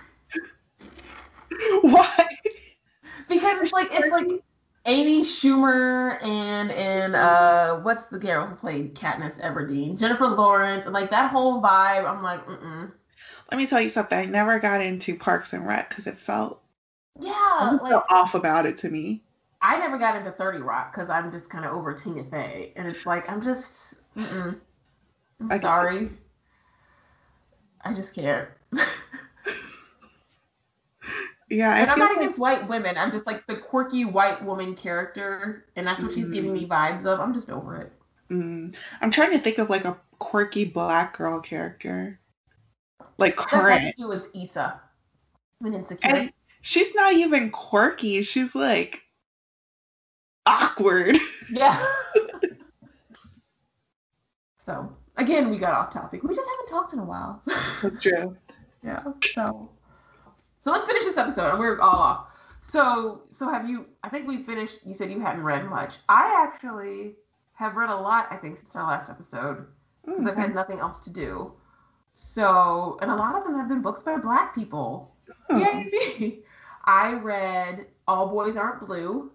[1.82, 2.28] Why?
[3.28, 4.44] because it's like it's like
[4.86, 9.98] Amy Schumer and and uh what's the girl who played Katniss Everdeen?
[9.98, 12.06] Jennifer Lawrence and like that whole vibe.
[12.10, 12.92] I'm like, mm
[13.52, 14.18] Let me tell you something.
[14.18, 16.62] I never got into Parks and Rec because it felt
[17.20, 19.24] yeah, like, felt off about it to me.
[19.62, 22.88] I never got into Thirty Rock because I'm just kind of over Tina Fey, and
[22.88, 24.60] it's like I'm just, mm
[25.40, 26.10] I'm I sorry,
[27.82, 28.50] I just can't.
[31.54, 32.18] Yeah, and I'm not like...
[32.18, 32.98] against white women.
[32.98, 36.22] I'm just like the quirky white woman character, and that's what mm-hmm.
[36.22, 36.74] she's giving me mm-hmm.
[36.74, 37.20] vibes of.
[37.20, 37.92] I'm just over it.
[38.32, 38.76] Mm.
[39.02, 42.20] I'm trying to think of like a quirky black girl character,
[43.20, 43.94] like current.
[44.00, 44.82] It was Issa,
[45.64, 46.10] and insecure.
[46.10, 48.24] And she's not even quirky.
[48.24, 49.04] She's like
[50.48, 51.18] awkward.
[51.52, 51.86] Yeah.
[54.58, 56.24] so again, we got off topic.
[56.24, 57.44] We just haven't talked in a while.
[57.84, 58.36] That's true.
[58.84, 59.04] yeah.
[59.22, 59.70] So
[60.64, 61.50] so let's finish this episode.
[61.50, 62.28] and We're all off.
[62.62, 63.86] So, so have you?
[64.04, 64.80] I think we finished.
[64.86, 65.96] You said you hadn't read much.
[66.10, 67.16] I actually
[67.54, 68.28] have read a lot.
[68.32, 69.68] I think since our last episode
[70.06, 70.30] because mm-hmm.
[70.30, 71.52] I've had nothing else to do.
[72.14, 75.16] So, and a lot of them have been books by Black people.
[75.50, 75.58] Oh.
[75.58, 76.40] Yay!
[76.86, 79.32] I read All Boys Aren't Blue.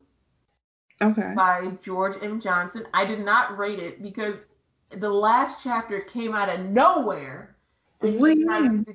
[1.01, 1.33] Okay.
[1.37, 2.41] By George M.
[2.41, 2.87] Johnson.
[2.93, 4.47] I did not rate it because
[4.91, 7.57] the last chapter came out of nowhere.
[8.01, 8.87] What do you mean?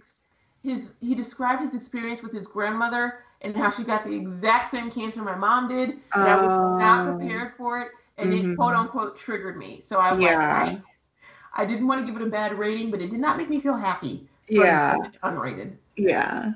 [0.63, 4.89] His he described his experience with his grandmother and how she got the exact same
[4.89, 5.89] cancer my mom did.
[5.89, 7.17] And I was not oh.
[7.17, 8.51] prepared for it, and mm-hmm.
[8.53, 9.81] it quote unquote triggered me.
[9.83, 10.63] So I was yeah.
[10.63, 10.79] like,
[11.55, 13.59] I didn't want to give it a bad rating, but it did not make me
[13.59, 14.27] feel happy.
[14.47, 15.75] Yeah, unrated.
[15.95, 16.53] Yeah.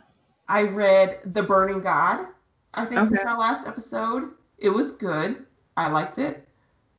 [0.50, 2.28] I read The Burning God.
[2.74, 3.10] I think okay.
[3.10, 5.46] since our last episode, it was good.
[5.76, 6.47] I liked it.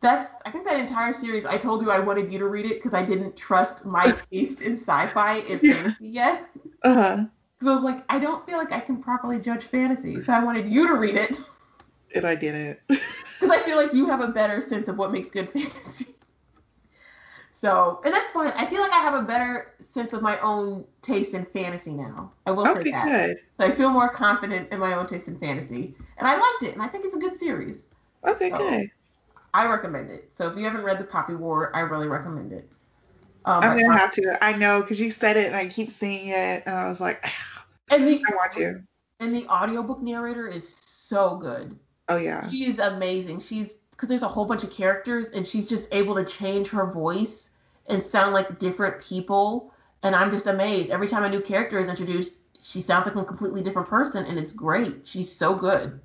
[0.01, 1.45] That's I think that entire series.
[1.45, 4.63] I told you I wanted you to read it because I didn't trust my taste
[4.63, 6.49] in sci-fi and fantasy yet.
[6.85, 7.25] Uh-huh.
[7.59, 10.45] Because I was like, I don't feel like I can properly judge fantasy, so I
[10.45, 11.41] wanted you to read it.
[12.15, 12.79] And I didn't.
[13.41, 16.17] Because I feel like you have a better sense of what makes good fantasy.
[17.53, 18.53] So, and that's fine.
[18.57, 22.33] I feel like I have a better sense of my own taste in fantasy now.
[22.47, 23.07] I will okay, say that.
[23.07, 23.37] Good.
[23.61, 26.75] So I feel more confident in my own taste in fantasy, and I liked it,
[26.75, 27.87] and I think it's a good series.
[28.27, 28.91] Okay, so, good.
[29.55, 30.31] I recommend it.
[30.35, 32.71] So if you haven't read The Poppy War, I really recommend it.
[33.45, 34.45] Um, I'm gonna have to.
[34.45, 37.27] I know because you said it and I keep seeing it, and I was like,
[37.91, 38.83] and the, I want to.
[39.21, 41.79] And the audiobook narrator is so good.
[42.09, 43.41] Oh yeah, she is amazing.
[43.41, 46.91] She's because there's a whole bunch of characters, and she's just able to change her
[46.93, 47.51] voice
[47.89, 49.73] and sound like different people.
[50.03, 52.41] And I'm just amazed every time a new character is introduced.
[52.63, 55.07] She sounds like a completely different person, and it's great.
[55.07, 56.01] She's so good.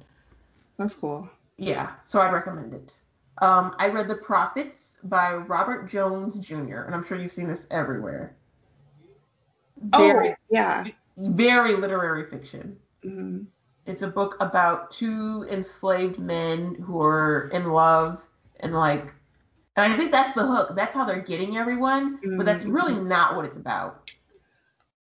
[0.77, 1.29] That's cool.
[1.57, 2.99] Yeah, so I'd recommend it.
[3.39, 7.67] Um, I read The Prophets by Robert Jones Jr., and I'm sure you've seen this
[7.71, 8.36] everywhere.
[9.97, 10.86] Very, oh, yeah.
[11.17, 12.77] Very literary fiction.
[13.03, 13.43] Mm-hmm.
[13.86, 18.25] It's a book about two enslaved men who are in love
[18.61, 19.13] and like,
[19.75, 20.75] and I think that's the hook.
[20.75, 22.38] That's how they're getting everyone, mm-hmm.
[22.38, 23.09] but that's really mm-hmm.
[23.09, 24.13] not what it's about.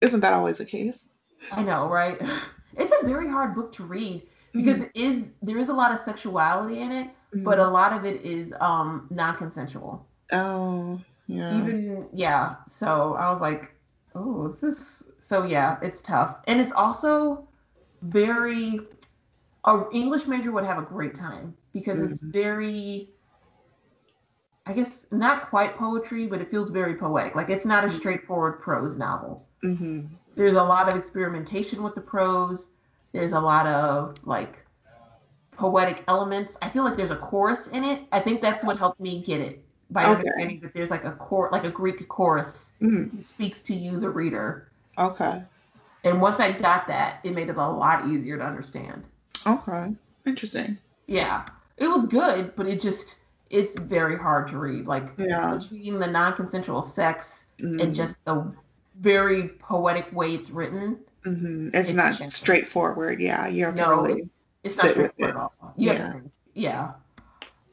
[0.01, 1.07] Isn't that always the case?
[1.53, 2.21] I know, right?
[2.79, 4.91] It's a very hard book to read because mm-hmm.
[4.95, 7.45] it is there is a lot of sexuality in it, mm-hmm.
[7.45, 10.07] but a lot of it is um non-consensual.
[10.33, 11.59] Oh, yeah.
[11.59, 12.57] Even yeah.
[12.69, 13.73] So I was like,
[14.15, 16.37] oh, this is so yeah, it's tough.
[16.47, 17.49] And it's also
[18.03, 18.81] very
[19.65, 22.13] a English major would have a great time because mm-hmm.
[22.13, 23.11] it's very
[24.67, 27.37] I guess not quite poetry, but it feels very poetic.
[27.37, 27.97] Like it's not a mm-hmm.
[27.99, 29.47] straightforward prose novel.
[29.65, 30.07] Mm-hmm.
[30.37, 32.73] There's a lot of experimentation with the prose.
[33.13, 34.66] There's a lot of like
[35.57, 36.57] poetic elements.
[36.63, 38.01] I feel like there's a chorus in it.
[38.13, 40.13] I think that's what helped me get it by okay.
[40.13, 43.23] understanding that there's like a core, like a Greek chorus mm.
[43.23, 44.69] speaks to you, the reader.
[44.99, 45.43] Okay.
[46.05, 49.05] And once I got that, it made it a lot easier to understand.
[49.47, 49.95] Okay.
[50.27, 50.79] Interesting.
[51.07, 51.47] Yeah.
[51.77, 53.17] It was good, but it just
[53.51, 54.87] it's very hard to read.
[54.87, 55.59] Like yeah.
[55.59, 57.81] between the non-consensual sex mm.
[57.81, 58.53] and just the
[59.01, 60.99] very poetic way it's written.
[61.25, 61.69] Mm-hmm.
[61.75, 63.21] It's, it's, not straightforward.
[63.21, 64.31] Yeah, you have to really it's
[64.75, 65.75] not straightforward at all.
[65.77, 66.21] Yeah.
[66.55, 66.93] Yeah.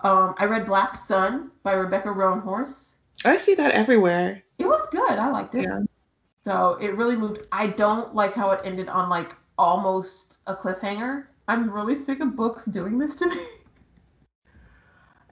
[0.02, 2.96] Um, I read Black Sun by Rebecca Roanhorse.
[3.26, 4.44] I see that everywhere.
[4.60, 5.18] It was good.
[5.18, 5.64] I liked it.
[5.64, 5.80] Yeah.
[6.44, 7.44] So it really moved.
[7.52, 11.26] I don't like how it ended on like almost a cliffhanger.
[11.48, 13.38] I'm really sick of books doing this to me.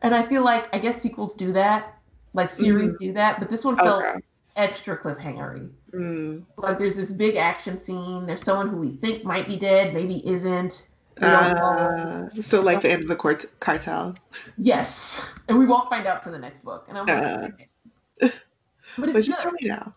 [0.01, 1.97] and I feel like I guess sequels do that,
[2.33, 2.99] like series mm.
[2.99, 4.19] do that, but this one felt okay.
[4.55, 5.69] extra cliffhangery.
[5.93, 6.45] Mm.
[6.57, 8.25] Like there's this big action scene.
[8.25, 10.87] There's someone who we think might be dead, maybe isn't.
[11.21, 14.15] Uh, so like the end of the court- cartel.
[14.57, 16.85] Yes, and we won't find out to the next book.
[16.89, 17.69] And I'm like,
[18.21, 18.29] uh,
[18.97, 19.93] but it's me now.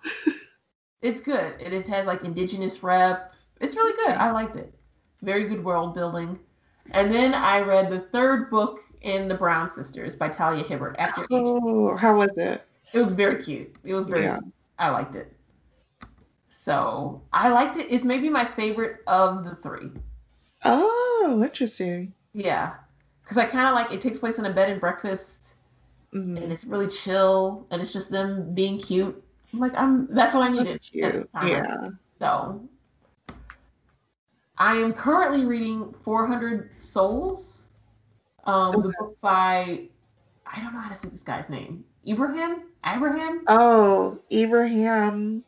[1.02, 1.54] it's good.
[1.60, 3.32] It, it has like indigenous rep.
[3.60, 4.16] It's really good.
[4.16, 4.74] I liked it.
[5.22, 6.38] Very good world building.
[6.90, 10.96] And then I read the third book in the Brown Sisters by Talia Hibbert.
[10.98, 12.66] After oh, how was it?
[12.92, 13.74] It was very cute.
[13.84, 14.24] It was very.
[14.24, 14.38] Yeah.
[14.78, 15.32] I liked it.
[16.50, 17.86] So I liked it.
[17.90, 19.90] It's maybe my favorite of the three.
[20.64, 22.12] Oh, interesting.
[22.32, 22.74] Yeah,
[23.22, 25.54] because I kind of like it takes place in a bed and breakfast,
[26.12, 26.36] mm-hmm.
[26.36, 29.22] and it's really chill, and it's just them being cute.
[29.52, 30.12] I'm like, I'm.
[30.12, 30.74] That's what I needed.
[30.74, 31.28] That's cute.
[31.42, 31.90] Yeah.
[32.18, 32.68] So
[34.58, 37.64] I am currently reading 400 Souls,
[38.44, 38.82] um, okay.
[38.82, 39.88] the book by
[40.46, 41.84] I don't know how to say this guy's name.
[42.06, 42.62] Ibrahim.
[42.86, 43.42] Abraham.
[43.48, 45.44] Oh, Ibrahim.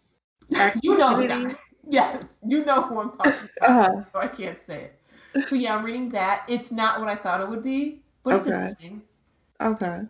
[0.82, 1.54] you know the guy.
[1.88, 3.70] Yes, you know who I'm talking about.
[3.70, 4.04] Uh-huh.
[4.12, 4.95] So I can't say it.
[5.48, 6.44] So yeah, I'm reading that.
[6.48, 8.56] It's not what I thought it would be, but it's okay.
[8.56, 9.02] interesting.
[9.60, 10.00] Okay.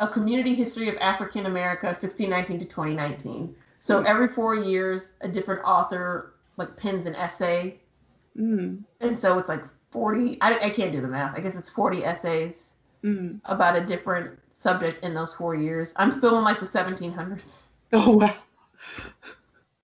[0.00, 3.54] A community history of African America, 1619 to 2019.
[3.80, 4.06] So mm.
[4.06, 7.78] every four years, a different author like pins an essay
[8.38, 8.82] Mm.
[9.00, 11.36] And so it's like 40, I, I can't do the math.
[11.36, 13.40] I guess it's 40 essays mm.
[13.44, 15.94] about a different subject in those four years.
[15.96, 17.68] I'm still in like the 1700s.
[17.96, 18.34] Oh, wow.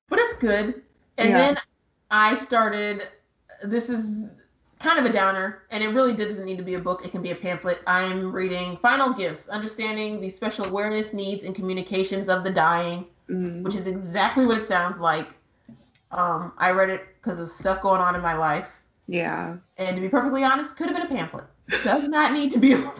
[0.08, 0.82] But it's good.
[1.16, 1.36] And yeah.
[1.36, 1.56] then
[2.10, 3.06] I started,
[3.62, 4.28] this is
[4.80, 7.04] kind of a downer, and it really doesn't need to be a book.
[7.04, 7.80] It can be a pamphlet.
[7.86, 13.62] I'm reading Final Gifts Understanding the Special Awareness, Needs, and Communications of the Dying, mm.
[13.62, 15.34] which is exactly what it sounds like.
[16.10, 18.68] Um, I read it because of stuff going on in my life.
[19.06, 19.58] Yeah.
[19.76, 21.44] And to be perfectly honest, could have been a pamphlet.
[21.84, 22.92] Does not need to be a does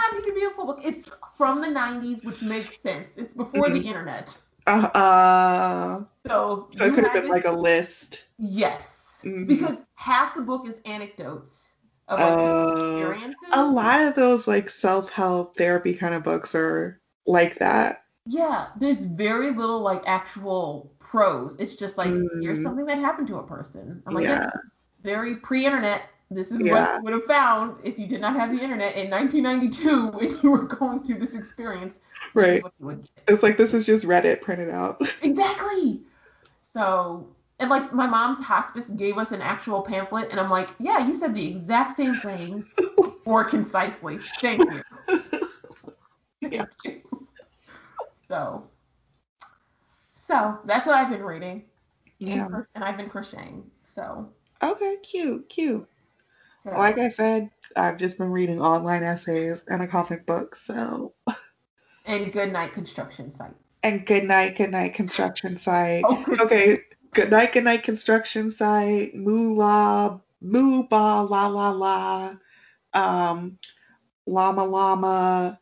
[0.00, 0.80] not need to be a full book.
[0.84, 3.08] It's from the 90s, which makes sense.
[3.16, 3.74] It's before mm-hmm.
[3.74, 4.38] the internet.
[4.66, 8.24] Uh, uh so, so it could have been like a list.
[8.42, 9.20] Yes.
[9.24, 9.46] Mm-hmm.
[9.46, 11.68] Because half the book is anecdotes
[12.08, 13.38] of like, uh, experiences.
[13.52, 18.04] A lot of those like self-help therapy kind of books are like that.
[18.26, 21.56] Yeah, there's very little like actual prose.
[21.60, 22.26] It's just like mm.
[22.40, 24.02] here's something that happened to a person.
[24.06, 24.50] I'm like, yeah.
[25.04, 26.02] very pre-internet.
[26.28, 26.72] This is yeah.
[26.72, 30.36] what you would have found if you did not have the internet in 1992 when
[30.42, 32.00] you were going through this experience.
[32.34, 32.60] Right.
[33.28, 35.00] It's like this is just Reddit printed out.
[35.22, 36.00] exactly.
[36.62, 37.28] So
[37.62, 41.14] and like my mom's hospice gave us an actual pamphlet, and I'm like, yeah, you
[41.14, 42.64] said the exact same thing
[43.24, 44.18] more concisely.
[44.18, 44.82] Thank you.
[46.42, 47.28] Thank you.
[48.26, 48.64] So,
[50.12, 51.62] so that's what I've been reading.
[52.18, 52.48] Yeah.
[52.74, 53.62] And I've been crocheting.
[53.84, 54.28] So.
[54.60, 55.88] Okay, cute, cute.
[56.64, 60.56] Like I said, I've just been reading online essays and a comic book.
[60.56, 61.14] So.
[62.06, 63.54] And Good Night Construction Site.
[63.84, 66.04] And Good Night, Good Night Construction Site.
[66.06, 66.80] Oh, okay.
[67.14, 69.14] Good Night, Good Night Construction Site.
[69.14, 72.34] Moolah, Moo Ba La La La.
[72.94, 73.58] Um,
[74.26, 75.60] Llama Llama.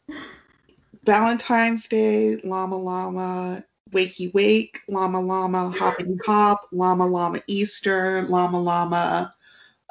[1.05, 9.35] Valentine's Day, Llama Llama, Wakey Wake, Llama Llama, Hoppity Hop, Llama Llama Easter, Llama Llama,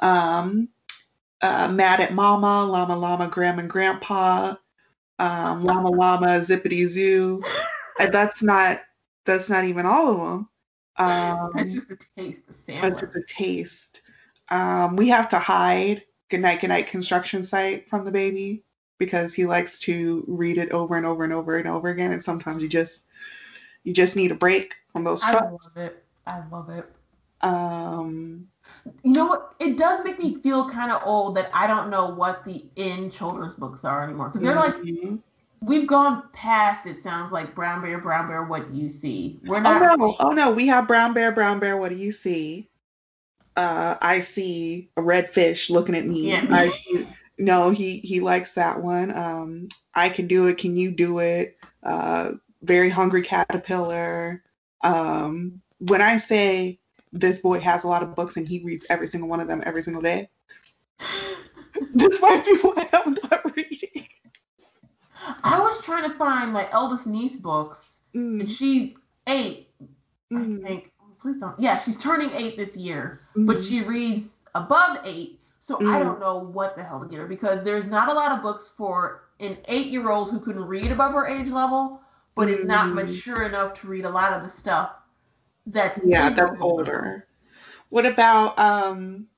[0.00, 0.68] um,
[1.42, 4.54] uh, Mad at Mama, Llama Llama Grandma and Grandpa,
[5.18, 7.42] um, Llama Llama Zippity Zoo.
[7.98, 8.80] That's not
[9.26, 10.49] that's not even all of them.
[11.00, 12.42] Um, that's just a taste.
[12.66, 14.02] That's just a taste.
[14.50, 16.04] Um, we have to hide.
[16.28, 18.62] Good night, good night construction site from the baby
[18.98, 22.12] because he likes to read it over and over and over and over again.
[22.12, 23.04] And sometimes you just
[23.82, 25.74] you just need a break from those trucks.
[25.76, 26.04] I love it.
[26.26, 26.86] I love it.
[27.42, 28.46] Um,
[29.02, 29.54] you know what?
[29.58, 33.10] It does make me feel kind of old that I don't know what the in
[33.10, 35.08] children's books are anymore because they're mm-hmm.
[35.08, 35.20] like
[35.60, 36.86] we've gone past.
[36.86, 38.44] It sounds like Brown Bear, Brown Bear.
[38.44, 39.40] What do you see?
[39.44, 39.82] We're not.
[39.82, 40.16] Oh no!
[40.20, 40.52] Oh no!
[40.52, 41.76] We have Brown Bear, Brown Bear.
[41.76, 42.68] What do you see?
[43.56, 46.30] Uh, I see a red fish looking at me.
[46.30, 46.46] Yeah.
[46.50, 47.06] I see,
[47.38, 49.16] no, he he likes that one.
[49.16, 50.58] Um, I can do it.
[50.58, 51.58] Can you do it?
[51.82, 52.32] Uh,
[52.62, 54.42] very hungry caterpillar.
[54.82, 56.78] Um, when I say
[57.12, 59.62] this boy has a lot of books and he reads every single one of them
[59.66, 60.28] every single day,
[61.94, 64.06] this might be why I'm not reading.
[65.44, 68.40] I was trying to find my eldest niece books, mm.
[68.40, 68.94] and she's
[69.26, 69.68] eight.
[70.32, 70.60] Mm.
[70.60, 70.92] I think.
[71.20, 71.58] Please don't.
[71.60, 73.46] Yeah, she's turning eight this year, mm.
[73.46, 75.76] but she reads above eight so.
[75.86, 78.42] I don't know what the hell to get her because there's not a lot of
[78.42, 82.00] books for an eight year old who can read above her age level,
[82.34, 84.92] but is not mature enough to read a lot of the stuff
[85.66, 87.26] that's yeah, that's older.
[87.90, 89.28] What about um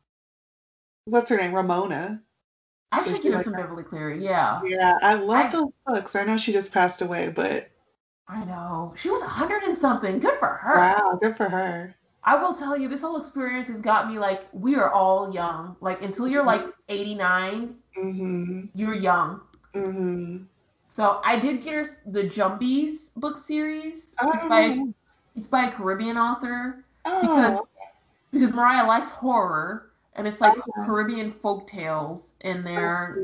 [1.05, 1.55] what's her name?
[1.55, 2.23] Ramona.
[2.93, 4.61] I should get her some Beverly Cleary, yeah.
[4.65, 6.15] Yeah, I love I, those books.
[6.15, 7.71] I know she just passed away, but
[8.29, 8.93] I know.
[8.97, 10.19] She was a hundred and something.
[10.19, 10.77] Good for her.
[10.77, 11.97] Wow, good for her.
[12.25, 15.77] I will tell you, this whole experience has got me like, we are all young.
[15.81, 18.63] Like, until you're like 89, mm-hmm.
[18.75, 19.41] you're young.
[19.75, 20.45] Mm-hmm.
[20.89, 24.15] So I did get her the Jumbies book series.
[24.21, 24.31] Oh.
[24.35, 24.79] It's, by,
[25.35, 26.85] it's by a Caribbean author.
[27.07, 27.21] Oh.
[27.23, 27.61] Because,
[28.31, 29.92] because Mariah likes horror.
[30.15, 33.19] And it's like oh, Caribbean folk tales, and they're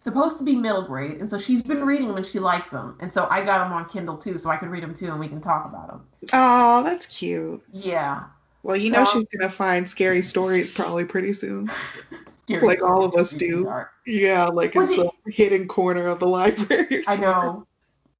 [0.00, 2.96] supposed to be middle grade, and so she's been reading them and she likes them,
[3.00, 5.20] and so I got them on Kindle too, so I could read them too, and
[5.20, 6.06] we can talk about them.
[6.32, 7.62] Oh, that's cute.
[7.72, 8.24] Yeah.
[8.62, 11.70] Well, you know she's gonna find scary stories probably pretty soon.
[12.48, 13.70] like all of us do.
[14.06, 17.04] Yeah, like was in it, some hidden corner of the library.
[17.06, 17.66] I know.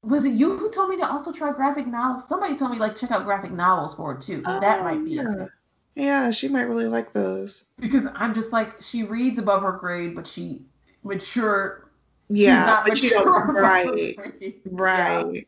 [0.03, 2.29] Was it you who told me to also try graphic novels?
[2.29, 4.43] Somebody told me like check out graphic novels for it too.
[4.45, 5.23] Oh, that might be yeah.
[5.23, 5.37] it.
[5.41, 5.47] Ah.
[5.95, 7.65] Yeah, she might really like those.
[7.79, 10.63] Because I'm just like she reads above her grade, but she
[11.03, 11.91] mature.
[12.29, 14.17] Yeah, but mature right,
[14.65, 15.27] right.
[15.35, 15.41] Yeah.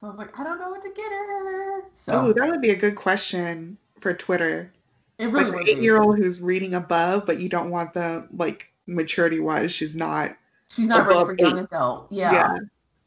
[0.00, 1.82] So I was like, I don't know what to get her.
[1.94, 4.72] So oh, that would be a good question for Twitter.
[5.18, 8.72] It really like eight year old who's reading above, but you don't want the like
[8.86, 9.70] maturity wise.
[9.72, 10.30] She's not.
[10.70, 11.40] She's not ready for eight.
[11.40, 12.06] young adult.
[12.10, 12.32] Yeah.
[12.32, 12.58] yeah.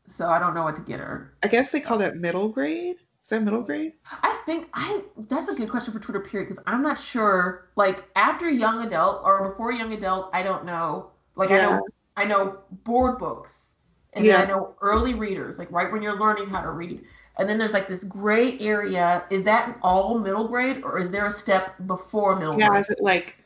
[0.07, 1.33] So I don't know what to get her.
[1.41, 2.97] I guess they call that middle grade.
[3.23, 3.93] Is that middle grade?
[4.21, 7.69] I think I that's a good question for Twitter period because I'm not sure.
[7.77, 11.11] Like after young adult or before young adult, I don't know.
[11.35, 11.67] Like yeah.
[11.67, 13.69] I know I know board books
[14.11, 14.41] and yeah.
[14.41, 17.01] then I know early readers, like right when you're learning how to read.
[17.37, 19.23] And then there's like this gray area.
[19.29, 22.75] Is that all middle grade or is there a step before middle yeah, grade?
[22.75, 23.37] Yeah, is it like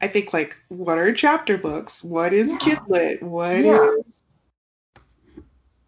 [0.00, 2.04] I think like what are chapter books?
[2.04, 2.58] What is yeah.
[2.58, 3.20] kidlit?
[3.20, 3.94] What yeah.
[4.06, 4.22] is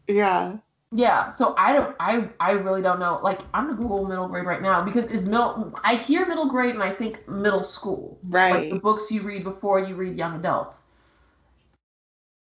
[0.09, 0.57] Yeah.
[0.97, 3.21] Yeah, so I don't, I, I really don't know.
[3.23, 5.79] Like, I'm gonna Google middle grade right now because is middle.
[5.85, 8.55] I hear middle grade and I think middle school, right?
[8.55, 10.85] Like the books you read before you read young adults.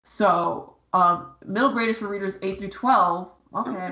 [0.06, 3.30] So, um, middle grade is for readers eight through twelve.
[3.54, 3.90] Okay,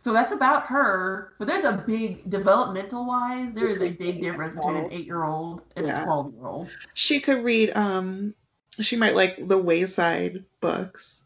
[0.00, 1.34] so that's about her.
[1.38, 3.52] But there's a big developmental wise.
[3.52, 6.00] There is a big difference between an eight year old and yeah.
[6.00, 6.70] a twelve year old.
[6.94, 7.76] She could read.
[7.76, 8.34] Um,
[8.80, 11.22] she might like the Wayside books.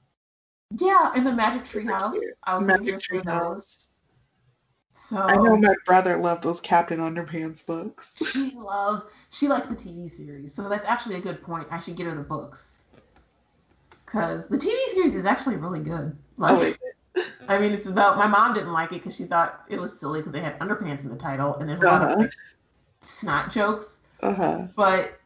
[0.77, 2.19] Yeah, in the Magic Tree House.
[2.45, 3.91] I was Magic Tree House.
[4.95, 8.19] So I know my brother loved those Captain Underpants books.
[8.33, 9.03] She loves.
[9.31, 11.67] She likes the TV series, so that's actually a good point.
[11.71, 12.85] I should get her the books
[14.13, 16.17] because the TV series is actually really good.
[16.37, 16.79] Like,
[17.17, 19.99] oh, I mean, it's about my mom didn't like it because she thought it was
[19.99, 21.99] silly because they had underpants in the title, and there's a uh-huh.
[21.99, 22.21] lot of uh-huh.
[22.23, 22.33] like,
[23.01, 24.01] snot jokes.
[24.23, 24.69] Uh-huh.
[24.77, 25.19] But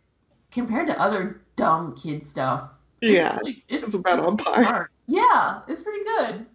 [0.50, 2.70] compared to other dumb kid stuff,
[3.02, 4.90] yeah, it's, it's, it's about on par.
[5.06, 6.46] Yeah, it's pretty good.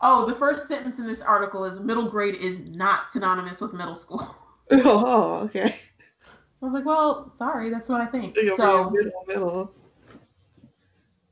[0.00, 3.94] Oh, the first sentence in this article is middle grade is not synonymous with middle
[3.94, 4.36] school.
[4.72, 5.64] Oh, okay.
[5.64, 8.36] I was like, well, sorry, that's what I think.
[8.56, 9.74] so middle, middle.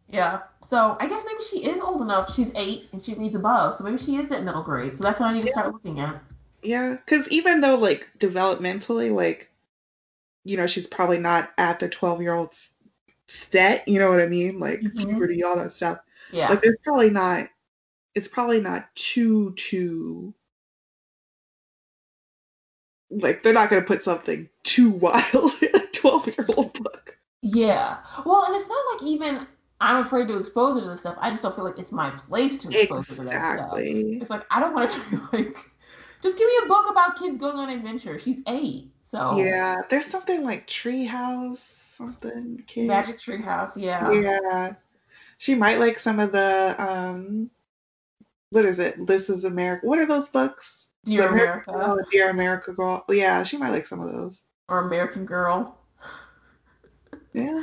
[0.09, 0.41] Yeah.
[0.69, 2.35] So I guess maybe she is old enough.
[2.35, 4.99] She's eight and she reads above, so maybe she is at middle grade.
[4.99, 6.21] So that's what I need to start looking at.
[6.63, 9.51] Yeah, because even though like developmentally, like,
[10.45, 12.59] you know, she's probably not at the twelve year old
[13.27, 13.87] set.
[13.87, 14.59] You know what I mean?
[14.59, 15.11] Like mm-hmm.
[15.11, 15.99] puberty, all that stuff.
[16.33, 16.51] Yeah.
[16.51, 17.49] Like there's probably not
[18.15, 20.35] it's probably not too too
[23.11, 27.19] like they're not gonna put something too wild in a twelve year old book.
[27.43, 27.99] Yeah.
[28.27, 29.47] Well, and it's not like even
[29.81, 31.17] I'm afraid to expose her to this stuff.
[31.21, 33.17] I just don't feel like it's my place to expose exactly.
[33.17, 34.23] her to that stuff.
[34.23, 35.57] It's like I don't want to be like
[36.23, 38.19] just give me a book about kids going on adventure.
[38.19, 38.91] She's eight.
[39.07, 42.89] So Yeah, there's something like Treehouse, something kid.
[42.89, 44.13] Magic Treehouse, yeah.
[44.13, 44.75] Yeah
[45.39, 47.51] she might like some of the um
[48.51, 49.07] what is it?
[49.07, 49.87] This is America.
[49.87, 50.89] What are those books?
[51.05, 51.71] Dear America.
[51.71, 52.03] America.
[52.03, 53.05] Oh, Dear America Girl.
[53.09, 54.43] Yeah, she might like some of those.
[54.69, 55.79] Or American Girl.
[57.33, 57.63] Yeah.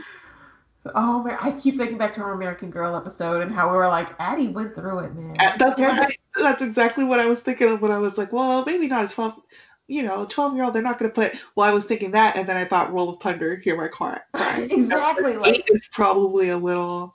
[0.82, 3.88] So, oh, I keep thinking back to our American Girl episode and how we were
[3.88, 5.36] like, Addy went through it, man.
[5.58, 8.88] That's what that's exactly what I was thinking of when I was like, well, maybe
[8.88, 9.42] not a twelve,
[9.88, 10.76] you know, twelve year old.
[10.76, 11.44] They're not going to put.
[11.56, 14.20] Well, I was thinking that, and then I thought, Roll of Thunder, hear my cry.
[14.58, 15.38] exactly.
[15.38, 17.15] like, eight is probably a little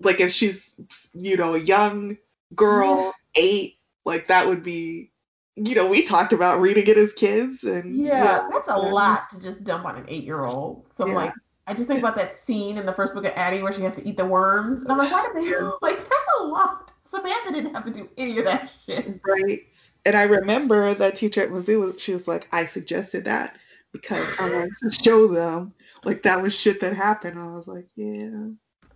[0.00, 0.74] like if she's
[1.14, 2.16] you know a young
[2.54, 5.10] girl eight like that would be
[5.56, 8.48] you know we talked about reading it as kids and yeah, yeah.
[8.50, 11.14] that's a lot to just dump on an eight year old so yeah.
[11.14, 11.32] like
[11.66, 13.94] i just think about that scene in the first book of addy where she has
[13.94, 16.92] to eat the worms and i'm like why did they like that's a lot.
[17.04, 19.20] Samantha didn't have to do any of that shit.
[19.24, 19.90] Right.
[20.04, 23.56] And i remember that teacher at mizzou was she was like i suggested that
[23.92, 25.72] because i wanted to show them
[26.04, 27.38] like that was shit that happened.
[27.38, 28.48] And i was like yeah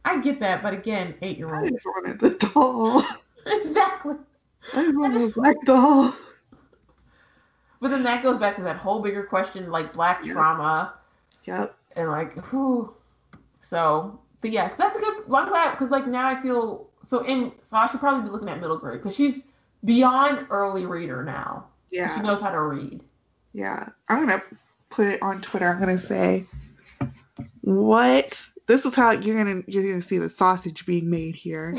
[0.05, 1.66] I get that, but again, eight year old.
[1.66, 3.03] I just wanted the doll.
[3.46, 4.16] exactly.
[4.74, 6.14] I just wanted a black doll.
[7.80, 10.34] But then that goes back to that whole bigger question, like black yep.
[10.34, 10.94] trauma.
[11.44, 11.74] Yep.
[11.96, 12.92] And like, who?
[13.61, 15.22] So, but yes, that's a good.
[15.32, 17.53] I'm glad because like now I feel so in.
[17.62, 19.46] So I should probably be looking at middle grade because she's
[19.84, 21.66] beyond early reader now.
[21.90, 22.14] Yeah.
[22.14, 23.01] She knows how to read.
[23.53, 24.42] Yeah, I'm gonna
[24.90, 25.66] put it on Twitter.
[25.66, 26.46] I'm gonna say,
[27.62, 31.74] what this is how you're gonna you're gonna see the sausage being made here.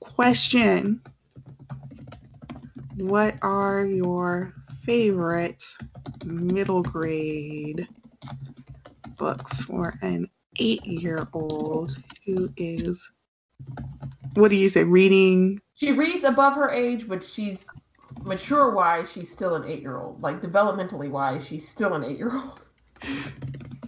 [0.00, 1.02] Question:
[2.96, 5.62] What are your favorite
[6.24, 7.86] middle grade
[9.18, 10.30] books for an
[10.60, 13.12] eight year old who is,
[14.36, 15.60] what do you say, reading?
[15.74, 17.66] She reads above her age, but she's
[18.22, 20.22] mature wise, she's still an eight year old.
[20.22, 22.66] Like developmentally wise, she's still an eight year old.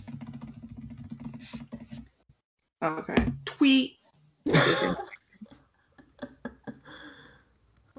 [2.83, 3.27] Okay.
[3.45, 3.99] Tweet.
[4.47, 4.97] I'm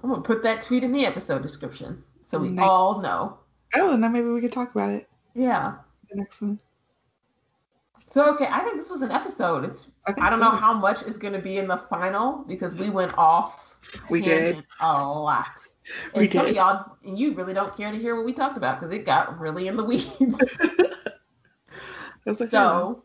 [0.04, 2.66] gonna put that tweet in the episode description so we nice.
[2.66, 3.40] all know.
[3.76, 5.10] Oh, and then maybe we could talk about it.
[5.34, 5.76] Yeah.
[6.10, 6.60] The next one.
[8.06, 9.66] So okay, I think this was an episode.
[9.66, 10.46] It's I, I don't so.
[10.46, 13.76] know how much is going to be in the final because we went off.
[14.10, 15.60] We did a lot.
[16.14, 16.56] And we did.
[16.56, 19.40] y'all, and you really don't care to hear what we talked about because it got
[19.40, 20.58] really in the weeds.
[22.50, 23.04] so,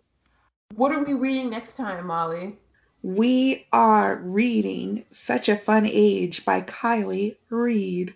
[0.77, 2.59] what are we reading next time, Molly?
[3.03, 8.14] We are reading Such a Fun Age by Kiley Reid.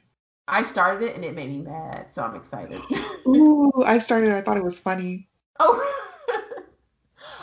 [0.48, 2.80] I started it and it made me mad, so I'm excited.
[3.26, 4.32] Ooh, I started.
[4.32, 5.28] I thought it was funny.
[5.58, 5.74] Oh,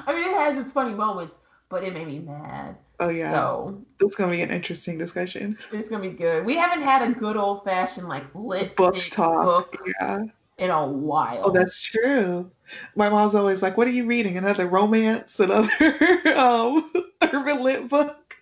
[0.08, 2.78] I mean, it has its funny moments, but it made me mad.
[3.00, 3.34] Oh yeah.
[3.34, 5.58] So it's gonna be an interesting discussion.
[5.74, 6.46] It's gonna be good.
[6.46, 9.44] We haven't had a good old fashioned like lit book talk.
[9.44, 10.20] Book yeah.
[10.60, 11.42] In a while.
[11.46, 12.50] Oh, that's true.
[12.96, 14.38] My mom's always like, "What are you reading?
[14.38, 15.40] Another romance?
[15.40, 15.70] Another
[16.36, 18.36] um, urban lit book?"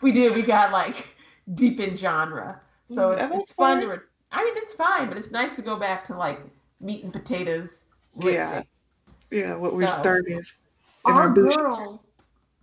[0.00, 0.36] We did.
[0.36, 1.08] We got like
[1.54, 3.88] deep in genre, so it's, it's fun to.
[3.88, 3.98] Re-
[4.32, 6.40] I mean, it's fine, but it's nice to go back to like
[6.80, 7.82] meat and potatoes.
[8.18, 8.62] Yeah.
[9.30, 10.44] Yeah, what we so, started.
[11.06, 12.04] Our, our girl,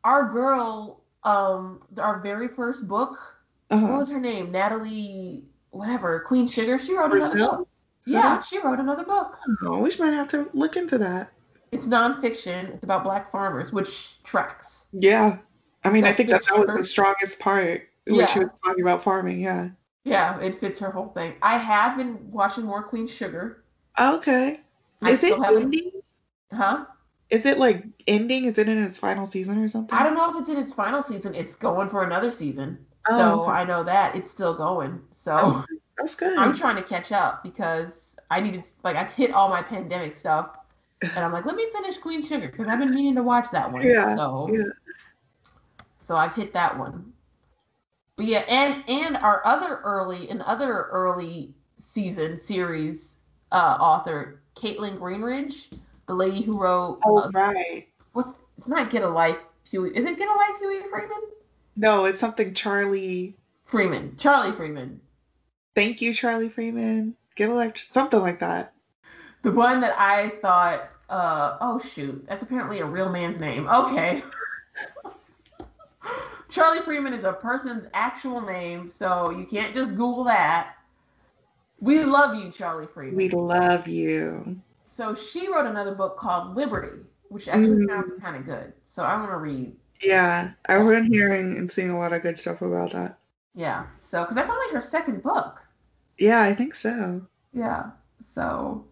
[0.04, 3.18] our girl, um, our very first book.
[3.72, 3.88] Uh-huh.
[3.88, 4.52] What was her name?
[4.52, 6.78] Natalie, whatever, Queen Sugar.
[6.78, 7.32] She wrote Baszile?
[7.34, 7.68] another book.
[8.06, 9.38] Yeah, she wrote another book.
[9.64, 11.32] Oh, we might have to look into that.
[11.72, 12.74] It's nonfiction.
[12.74, 14.88] It's about black farmers, which tracks.
[14.91, 15.38] Yeah,
[15.84, 18.26] I mean, that I think that, that was the strongest part when yeah.
[18.26, 19.39] she was talking about farming.
[19.39, 19.70] Yeah.
[20.04, 21.36] Yeah, it fits her whole thing.
[21.41, 23.64] I have been watching more Queen Sugar.
[24.00, 24.60] Okay.
[25.06, 25.91] Is it ending?
[26.52, 26.86] Huh?
[27.30, 28.45] Is it like ending?
[28.45, 29.97] Is it in its final season or something?
[29.97, 31.36] I don't know if it's in its final season.
[31.36, 32.80] It's going for another season.
[33.08, 33.52] Oh, so okay.
[33.52, 35.00] I know that it's still going.
[35.12, 35.64] So
[36.00, 36.38] that's good.
[36.38, 40.58] I'm trying to catch up because I needed like I hit all my pandemic stuff,
[41.02, 43.72] and I'm like, let me finish Queen Sugar because I've been meaning to watch that
[43.72, 43.86] one.
[43.86, 44.16] Yeah.
[44.16, 44.64] So yeah.
[46.00, 47.14] so I've hit that one.
[48.16, 53.16] But yeah, and and our other early and other early season series
[53.52, 55.68] uh, author, Caitlin Greenridge,
[56.08, 57.00] the lady who wrote.
[57.06, 57.88] Oh uh, right.
[58.14, 59.38] What's it's not Get a Life,
[59.70, 59.95] Huey.
[59.95, 61.22] Is it Get a Life, Huey Freeman?
[61.78, 64.16] No, it's something Charlie Freeman.
[64.18, 65.00] Charlie Freeman.
[65.76, 67.15] Thank you, Charlie Freeman.
[67.36, 68.74] Get a life, something like that.
[69.43, 73.67] The one that I thought, uh, oh shoot, that's apparently a real man's name.
[73.67, 74.22] Okay.
[76.49, 80.74] Charlie Freeman is a person's actual name, so you can't just Google that.
[81.80, 83.15] We love you, Charlie Freeman.
[83.15, 84.59] We love you.
[84.84, 86.99] So she wrote another book called Liberty,
[87.30, 87.89] which actually mm.
[87.89, 88.74] sounds kind of good.
[88.84, 89.72] So I want to read.
[90.01, 93.17] Yeah, I've been hearing and seeing a lot of good stuff about that.
[93.53, 93.86] Yeah.
[94.10, 95.62] So, because that's only her second book.
[96.18, 97.22] Yeah, I think so.
[97.53, 97.91] Yeah.
[98.34, 98.84] So,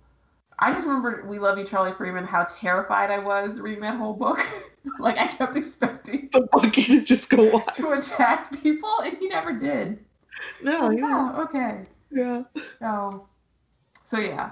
[0.59, 4.13] I just remember We Love You, Charlie Freeman, how terrified I was reading that whole
[4.13, 4.45] book.
[4.99, 7.74] like, I kept expecting the monkey to just go on.
[7.74, 10.05] to attack people, and he never did.
[10.61, 11.34] No, yeah.
[11.36, 11.86] Oh, okay.
[12.11, 12.43] Yeah.
[12.78, 13.28] So,
[14.05, 14.51] so yeah.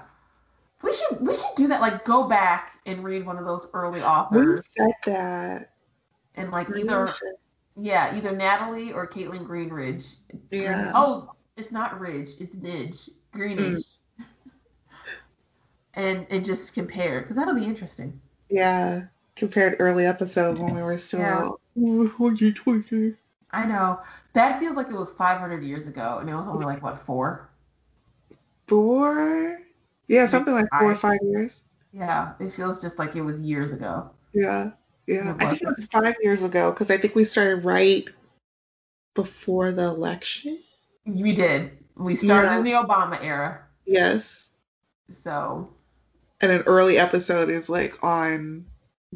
[0.82, 1.80] We should we should do that.
[1.80, 4.66] Like go back and read one of those early authors.
[4.76, 5.70] We said that.
[6.34, 7.08] And like either
[7.80, 10.14] yeah, either Natalie or Caitlin Greenridge.
[10.50, 10.92] Yeah.
[10.94, 13.10] Oh, it's not Ridge, it's Nidge.
[13.34, 13.58] Greenidge.
[13.58, 13.96] Mm.
[15.94, 18.20] and and just compare because that'll be interesting.
[18.48, 19.02] Yeah,
[19.34, 21.20] compared early episode when we were still.
[21.20, 21.48] Yeah.
[23.50, 24.00] I know
[24.32, 27.48] that feels like it was 500 years ago, and it was only like what four.
[28.66, 29.58] Four.
[30.08, 31.64] Yeah, something like four or five years.
[31.92, 34.10] Yeah, it feels just like it was years ago.
[34.34, 34.72] Yeah,
[35.06, 35.36] yeah.
[35.38, 38.04] I think it was five years ago because I think we started right
[39.14, 40.58] before the election.
[41.04, 41.78] We did.
[41.96, 42.58] We started yeah.
[42.58, 43.62] in the Obama era.
[43.86, 44.50] Yes.
[45.10, 45.70] So.
[46.40, 48.66] And an early episode is like on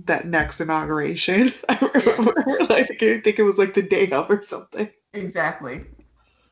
[0.07, 1.53] that next inauguration.
[1.69, 2.45] I remember.
[2.47, 2.57] Yeah.
[2.71, 4.89] I think, I think it was like the day of or something.
[5.13, 5.85] Exactly.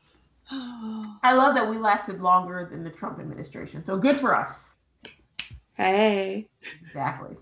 [0.51, 3.83] I love that we lasted longer than the Trump administration.
[3.83, 4.75] So good for us.
[5.75, 6.47] Hey.
[6.81, 7.37] Exactly.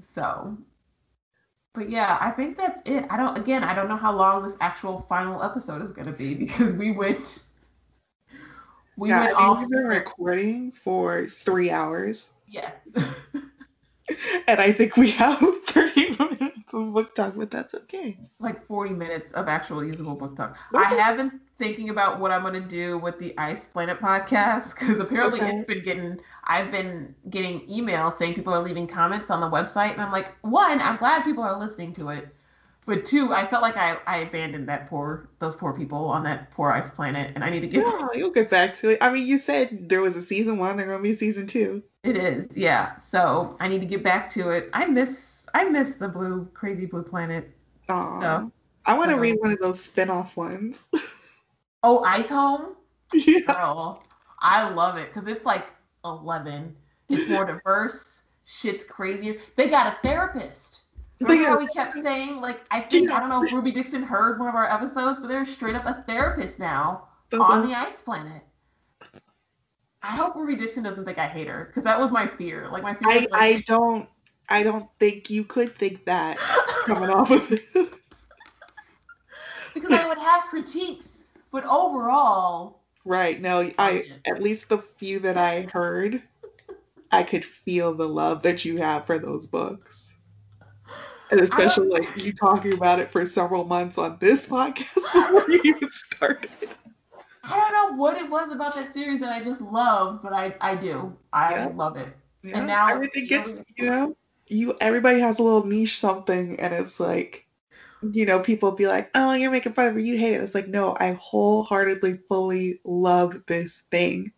[0.00, 0.56] So,
[1.74, 3.06] but yeah, I think that's it.
[3.10, 6.12] I don't, again, I don't know how long this actual final episode is going to
[6.12, 7.44] be because we went,
[8.96, 9.60] we yeah, went off.
[9.60, 12.32] We've been recording for three hours.
[12.48, 12.72] Yeah.
[14.48, 18.18] and I think we have 30 minutes of book talk, but that's okay.
[18.40, 20.58] Like 40 minutes of actual usable book talk.
[20.74, 25.40] I haven't thinking about what I'm gonna do with the Ice Planet podcast because apparently
[25.40, 25.54] okay.
[25.54, 29.92] it's been getting I've been getting emails saying people are leaving comments on the website
[29.92, 32.28] and I'm like, one, I'm glad people are listening to it.
[32.86, 36.50] But two, I felt like I, I abandoned that poor those poor people on that
[36.50, 38.98] poor ice planet and I need to get Yeah, you'll get back to it.
[39.02, 41.82] I mean you said there was a season one, there's gonna be season two.
[42.02, 42.96] It is, yeah.
[43.06, 44.70] So I need to get back to it.
[44.72, 47.50] I miss I miss the blue crazy blue planet.
[47.90, 48.50] Oh.
[48.86, 49.20] I want to so.
[49.20, 50.88] read one of those spin-off ones.
[51.82, 52.74] Oh, Ice Home?
[53.12, 53.40] Yeah.
[53.40, 54.02] Girl,
[54.40, 55.66] I love it because it's like
[56.04, 56.74] 11.
[57.08, 58.24] It's more diverse.
[58.44, 59.36] Shit's crazier.
[59.56, 60.82] They got a therapist.
[61.20, 64.38] Remember how we kept saying, like, I think, I don't know if Ruby Dixon heard
[64.38, 67.42] one of our episodes, but there's straight up a therapist now uh-huh.
[67.42, 68.42] on the ice planet.
[70.02, 72.68] I hope Ruby Dixon doesn't think I hate her because that was my fear.
[72.70, 74.08] Like, my fear I, like, I don't.
[74.48, 76.36] I don't think you could think that
[76.86, 77.60] coming off of it.
[79.74, 81.19] because I would have critiques
[81.52, 86.22] but overall, right now, I at least the few that I heard,
[87.12, 90.16] I could feel the love that you have for those books.
[91.30, 95.60] And especially like you talking about it for several months on this podcast before you
[95.64, 96.50] even started.
[97.44, 100.54] I don't know what it was about that series that I just love, but I
[100.60, 101.16] I do.
[101.32, 101.72] I yeah.
[101.74, 102.14] love it.
[102.42, 102.58] Yeah.
[102.58, 104.16] And now everything gets you know
[104.48, 107.46] you everybody has a little niche something, and it's like
[108.12, 110.02] you know, people be like, "Oh, you're making fun of me.
[110.02, 114.32] You hate it." It's like, no, I wholeheartedly, fully love this thing.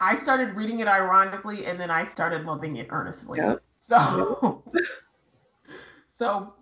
[0.00, 3.38] I started reading it ironically, and then I started loving it earnestly.
[3.38, 3.62] Yep.
[3.78, 4.62] So,
[6.08, 6.54] so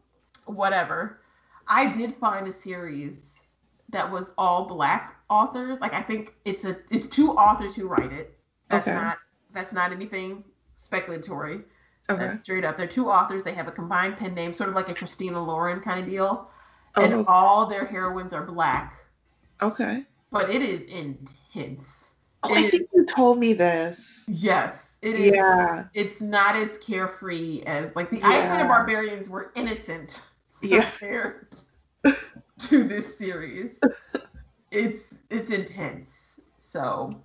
[0.46, 1.20] whatever.
[1.68, 3.40] I did find a series
[3.90, 5.78] that was all black authors.
[5.80, 8.38] Like I think it's a it's two authors who write it.
[8.68, 8.96] That's okay.
[8.96, 9.18] not
[9.52, 10.44] that's not anything
[10.78, 11.64] speculatory.
[12.08, 12.34] Okay.
[12.42, 12.76] straight up.
[12.76, 13.42] They're two authors.
[13.42, 16.48] They have a combined pen name, sort of like a Christina Lauren kind of deal.
[16.96, 17.04] Oh.
[17.04, 19.00] And all their heroines are black.
[19.62, 20.04] Okay.
[20.30, 22.14] But it is intense.
[22.42, 24.24] Oh, it I think you told me this.
[24.28, 24.86] Yes.
[25.02, 25.32] It is.
[25.32, 25.84] Yeah.
[25.94, 28.28] It's not as carefree as like the yeah.
[28.28, 30.22] Ice Planet Barbarians were innocent
[30.62, 30.88] yeah.
[30.98, 31.54] compared
[32.60, 33.78] to this series.
[34.70, 36.12] it's it's intense.
[36.62, 37.22] So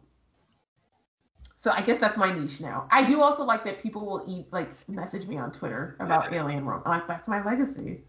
[1.61, 2.87] so I guess that's my niche now.
[2.89, 6.65] I do also like that people will eat like message me on Twitter about Alien
[6.65, 6.81] Rome.
[6.87, 8.01] Like that's my legacy.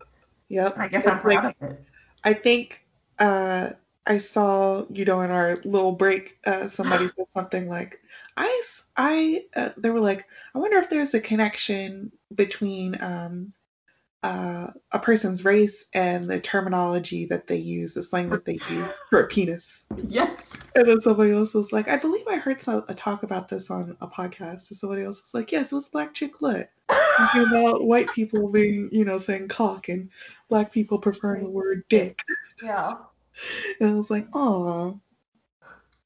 [0.48, 0.78] Yep.
[0.78, 1.84] I guess it's I'm proud like, of it.
[2.24, 2.86] I think
[3.18, 3.72] uh
[4.07, 8.00] I saw, you know, in our little break, uh, somebody said something like,
[8.36, 8.62] "I,
[8.96, 10.26] I." Uh, they were like,
[10.57, 13.50] "I wonder if there's a connection between um,
[14.22, 18.92] uh, a person's race and the terminology that they use, the slang that they use
[19.10, 19.86] for a penis.
[20.08, 20.52] Yes.
[20.76, 23.70] And then somebody else was like, I believe I heard some, a talk about this
[23.70, 24.70] on a podcast.
[24.70, 26.70] And somebody else was like, yes, it was Black Chick Lit.
[27.16, 30.08] Talking about white people being, you know, saying cock and
[30.48, 32.22] black people preferring the word dick.
[32.62, 32.90] Yeah.
[33.80, 35.00] and I was like, oh.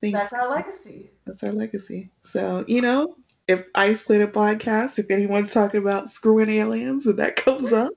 [0.00, 1.10] That's our legacy.
[1.24, 2.10] That's our legacy.
[2.22, 3.16] So, you know,
[3.48, 7.92] if Ice Planet podcast, if anyone's talking about screwing aliens and that comes up,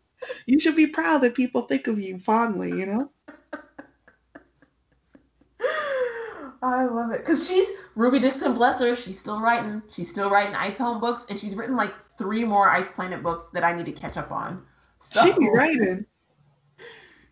[0.46, 3.10] you should be proud that people think of you fondly, you know?
[6.62, 7.20] I love it.
[7.20, 9.82] Because she's Ruby Dixon, bless her, she's still writing.
[9.90, 13.46] She's still writing Ice Home books, and she's written like three more Ice Planet books
[13.54, 14.66] that I need to catch up on.
[15.00, 16.06] So, she'd be writing.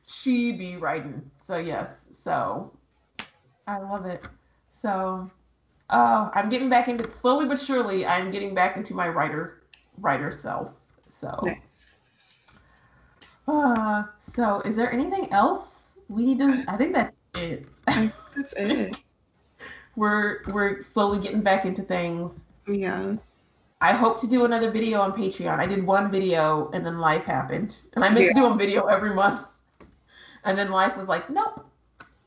[0.07, 1.29] She'd be writing.
[1.45, 2.05] So yes.
[2.13, 2.71] So
[3.67, 4.25] I love it.
[4.73, 5.29] So
[5.89, 8.05] uh, I'm getting back into slowly but surely.
[8.05, 9.63] I'm getting back into my writer
[9.97, 10.69] writer self.
[11.09, 11.59] So nice.
[13.47, 16.65] Uh, so is there anything else we need to?
[16.67, 17.65] I think that's it.
[17.85, 18.97] that's it.
[19.95, 22.39] we're we're slowly getting back into things.
[22.67, 23.15] Yeah.
[23.79, 25.59] I hope to do another video on Patreon.
[25.59, 28.29] I did one video and then life happened, and I meant yeah.
[28.29, 29.45] to do a video every month,
[30.45, 31.63] and then life was like, nope.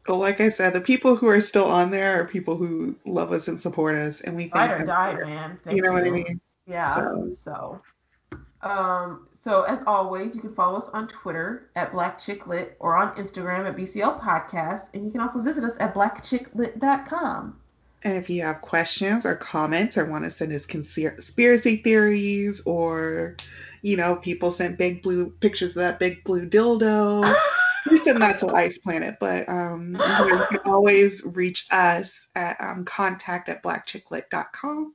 [0.09, 3.33] Well, like I said, the people who are still on there are people who love
[3.33, 5.59] us and support us, and we think ride or die, man.
[5.65, 5.95] Thank you know you.
[5.95, 6.41] what I mean?
[6.67, 6.95] Yeah.
[6.95, 7.33] So.
[7.35, 7.83] so,
[8.63, 12.95] um, so as always, you can follow us on Twitter at Black Chick Lit or
[12.95, 17.57] on Instagram at BCL Podcast, and you can also visit us at blackchicklit.com.
[18.03, 23.37] And if you have questions or comments or want to send us conspiracy theories or,
[23.81, 27.35] you know, people sent big blue pictures of that big blue dildo,
[27.91, 29.17] we send that to Ice Planet.
[29.21, 34.95] But um, you, can always reach us at um, contact at blackchicklit.com.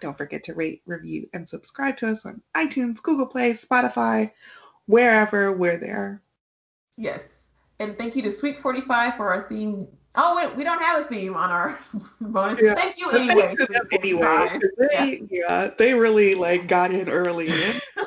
[0.00, 4.30] Don't forget to rate, review, and subscribe to us on iTunes, Google Play, Spotify,
[4.86, 6.22] wherever we're there.
[6.96, 7.40] Yes.
[7.78, 9.86] And thank you to Sweet 45 for our theme.
[10.16, 11.78] Oh, wait, we don't have a theme on our
[12.20, 12.60] bonus.
[12.62, 12.74] Yeah.
[12.74, 13.54] Thank you anyway.
[13.54, 14.58] To them anyway.
[14.78, 15.38] They, yeah.
[15.48, 17.52] yeah, they really like got in early.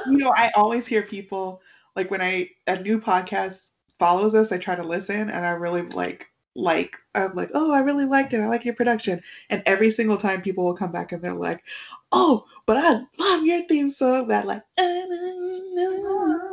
[0.05, 1.61] You know, I always hear people
[1.95, 5.83] like when I a new podcast follows us, I try to listen and I really
[5.83, 8.41] like like I'm like, oh, I really liked it.
[8.41, 9.21] I like your production.
[9.49, 11.63] And every single time people will come back and they're like,
[12.11, 14.27] oh, but I love your theme song.
[14.27, 16.49] That like, uh-huh.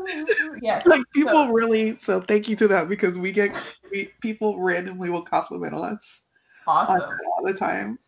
[0.62, 1.96] yeah, like people so, really.
[1.98, 3.54] So thank you to that because we get
[3.90, 6.22] we, people randomly will compliment us.
[6.66, 7.00] Awesome.
[7.00, 7.98] all the time.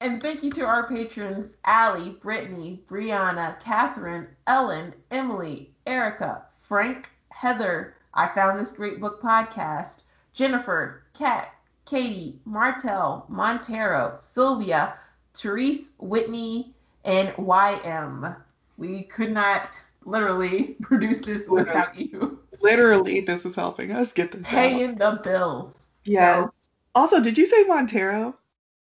[0.00, 7.94] And thank you to our patrons Allie, Brittany, Brianna, Catherine, Ellen, Emily, Erica, Frank, Heather.
[8.12, 10.02] I found this great book podcast.
[10.34, 11.52] Jennifer, Kat,
[11.84, 14.94] Katie, Martel, Montero, Sylvia,
[15.34, 18.36] Therese, Whitney, and YM.
[18.78, 22.38] We could not literally produce this without you.
[22.60, 25.22] Literally, this is helping us get this Paying out.
[25.24, 25.88] the bills.
[26.04, 26.44] Yes.
[26.44, 26.52] So,
[26.94, 28.36] also, did you say Montero?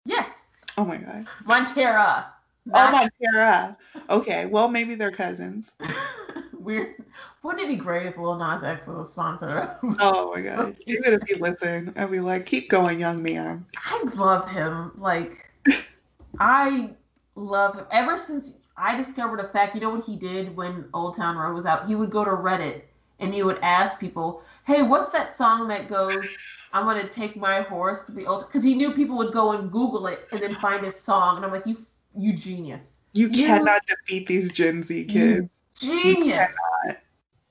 [0.05, 0.45] Yes.
[0.77, 1.27] Oh my god.
[1.45, 2.27] Montera.
[2.73, 3.77] Oh Montera.
[4.09, 5.75] Okay, well maybe they're cousins.
[6.63, 7.05] Weird.
[7.43, 9.77] Wouldn't it be great if Lil Nas X was a sponsor?
[9.99, 10.77] oh my god.
[10.87, 13.67] Even if he listen I'd be like, keep going, young man.
[13.77, 14.93] I love him.
[14.97, 15.51] Like
[16.39, 16.91] I
[17.35, 17.87] love him.
[17.91, 21.55] Ever since I discovered a fact, you know what he did when Old Town Road
[21.55, 21.87] was out?
[21.87, 22.83] He would go to Reddit
[23.19, 26.39] and he would ask people, "Hey, what's that song that goes?
[26.73, 29.71] I'm gonna take my horse to the old?" Because he knew people would go and
[29.71, 31.85] Google it and then find his song, and I'm like, "You,
[32.17, 33.01] you genius!
[33.15, 35.62] You, you cannot defeat these Gen Z kids.
[35.79, 36.51] Genius!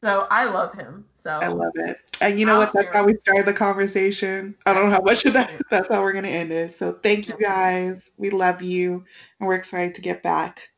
[0.04, 1.06] So I love him.
[1.22, 1.98] So I love it.
[2.22, 2.72] And you know what?
[2.74, 4.56] That's how we started the conversation.
[4.66, 5.52] I don't know how much of that.
[5.70, 6.74] That's how we're gonna end it.
[6.74, 8.12] So thank you guys.
[8.18, 9.04] We love you,
[9.40, 10.70] and we're excited to get back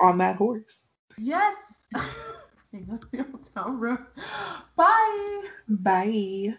[0.00, 0.86] on that horse.
[1.18, 1.56] Yes.
[4.76, 5.42] Bye.
[5.68, 6.56] Bye.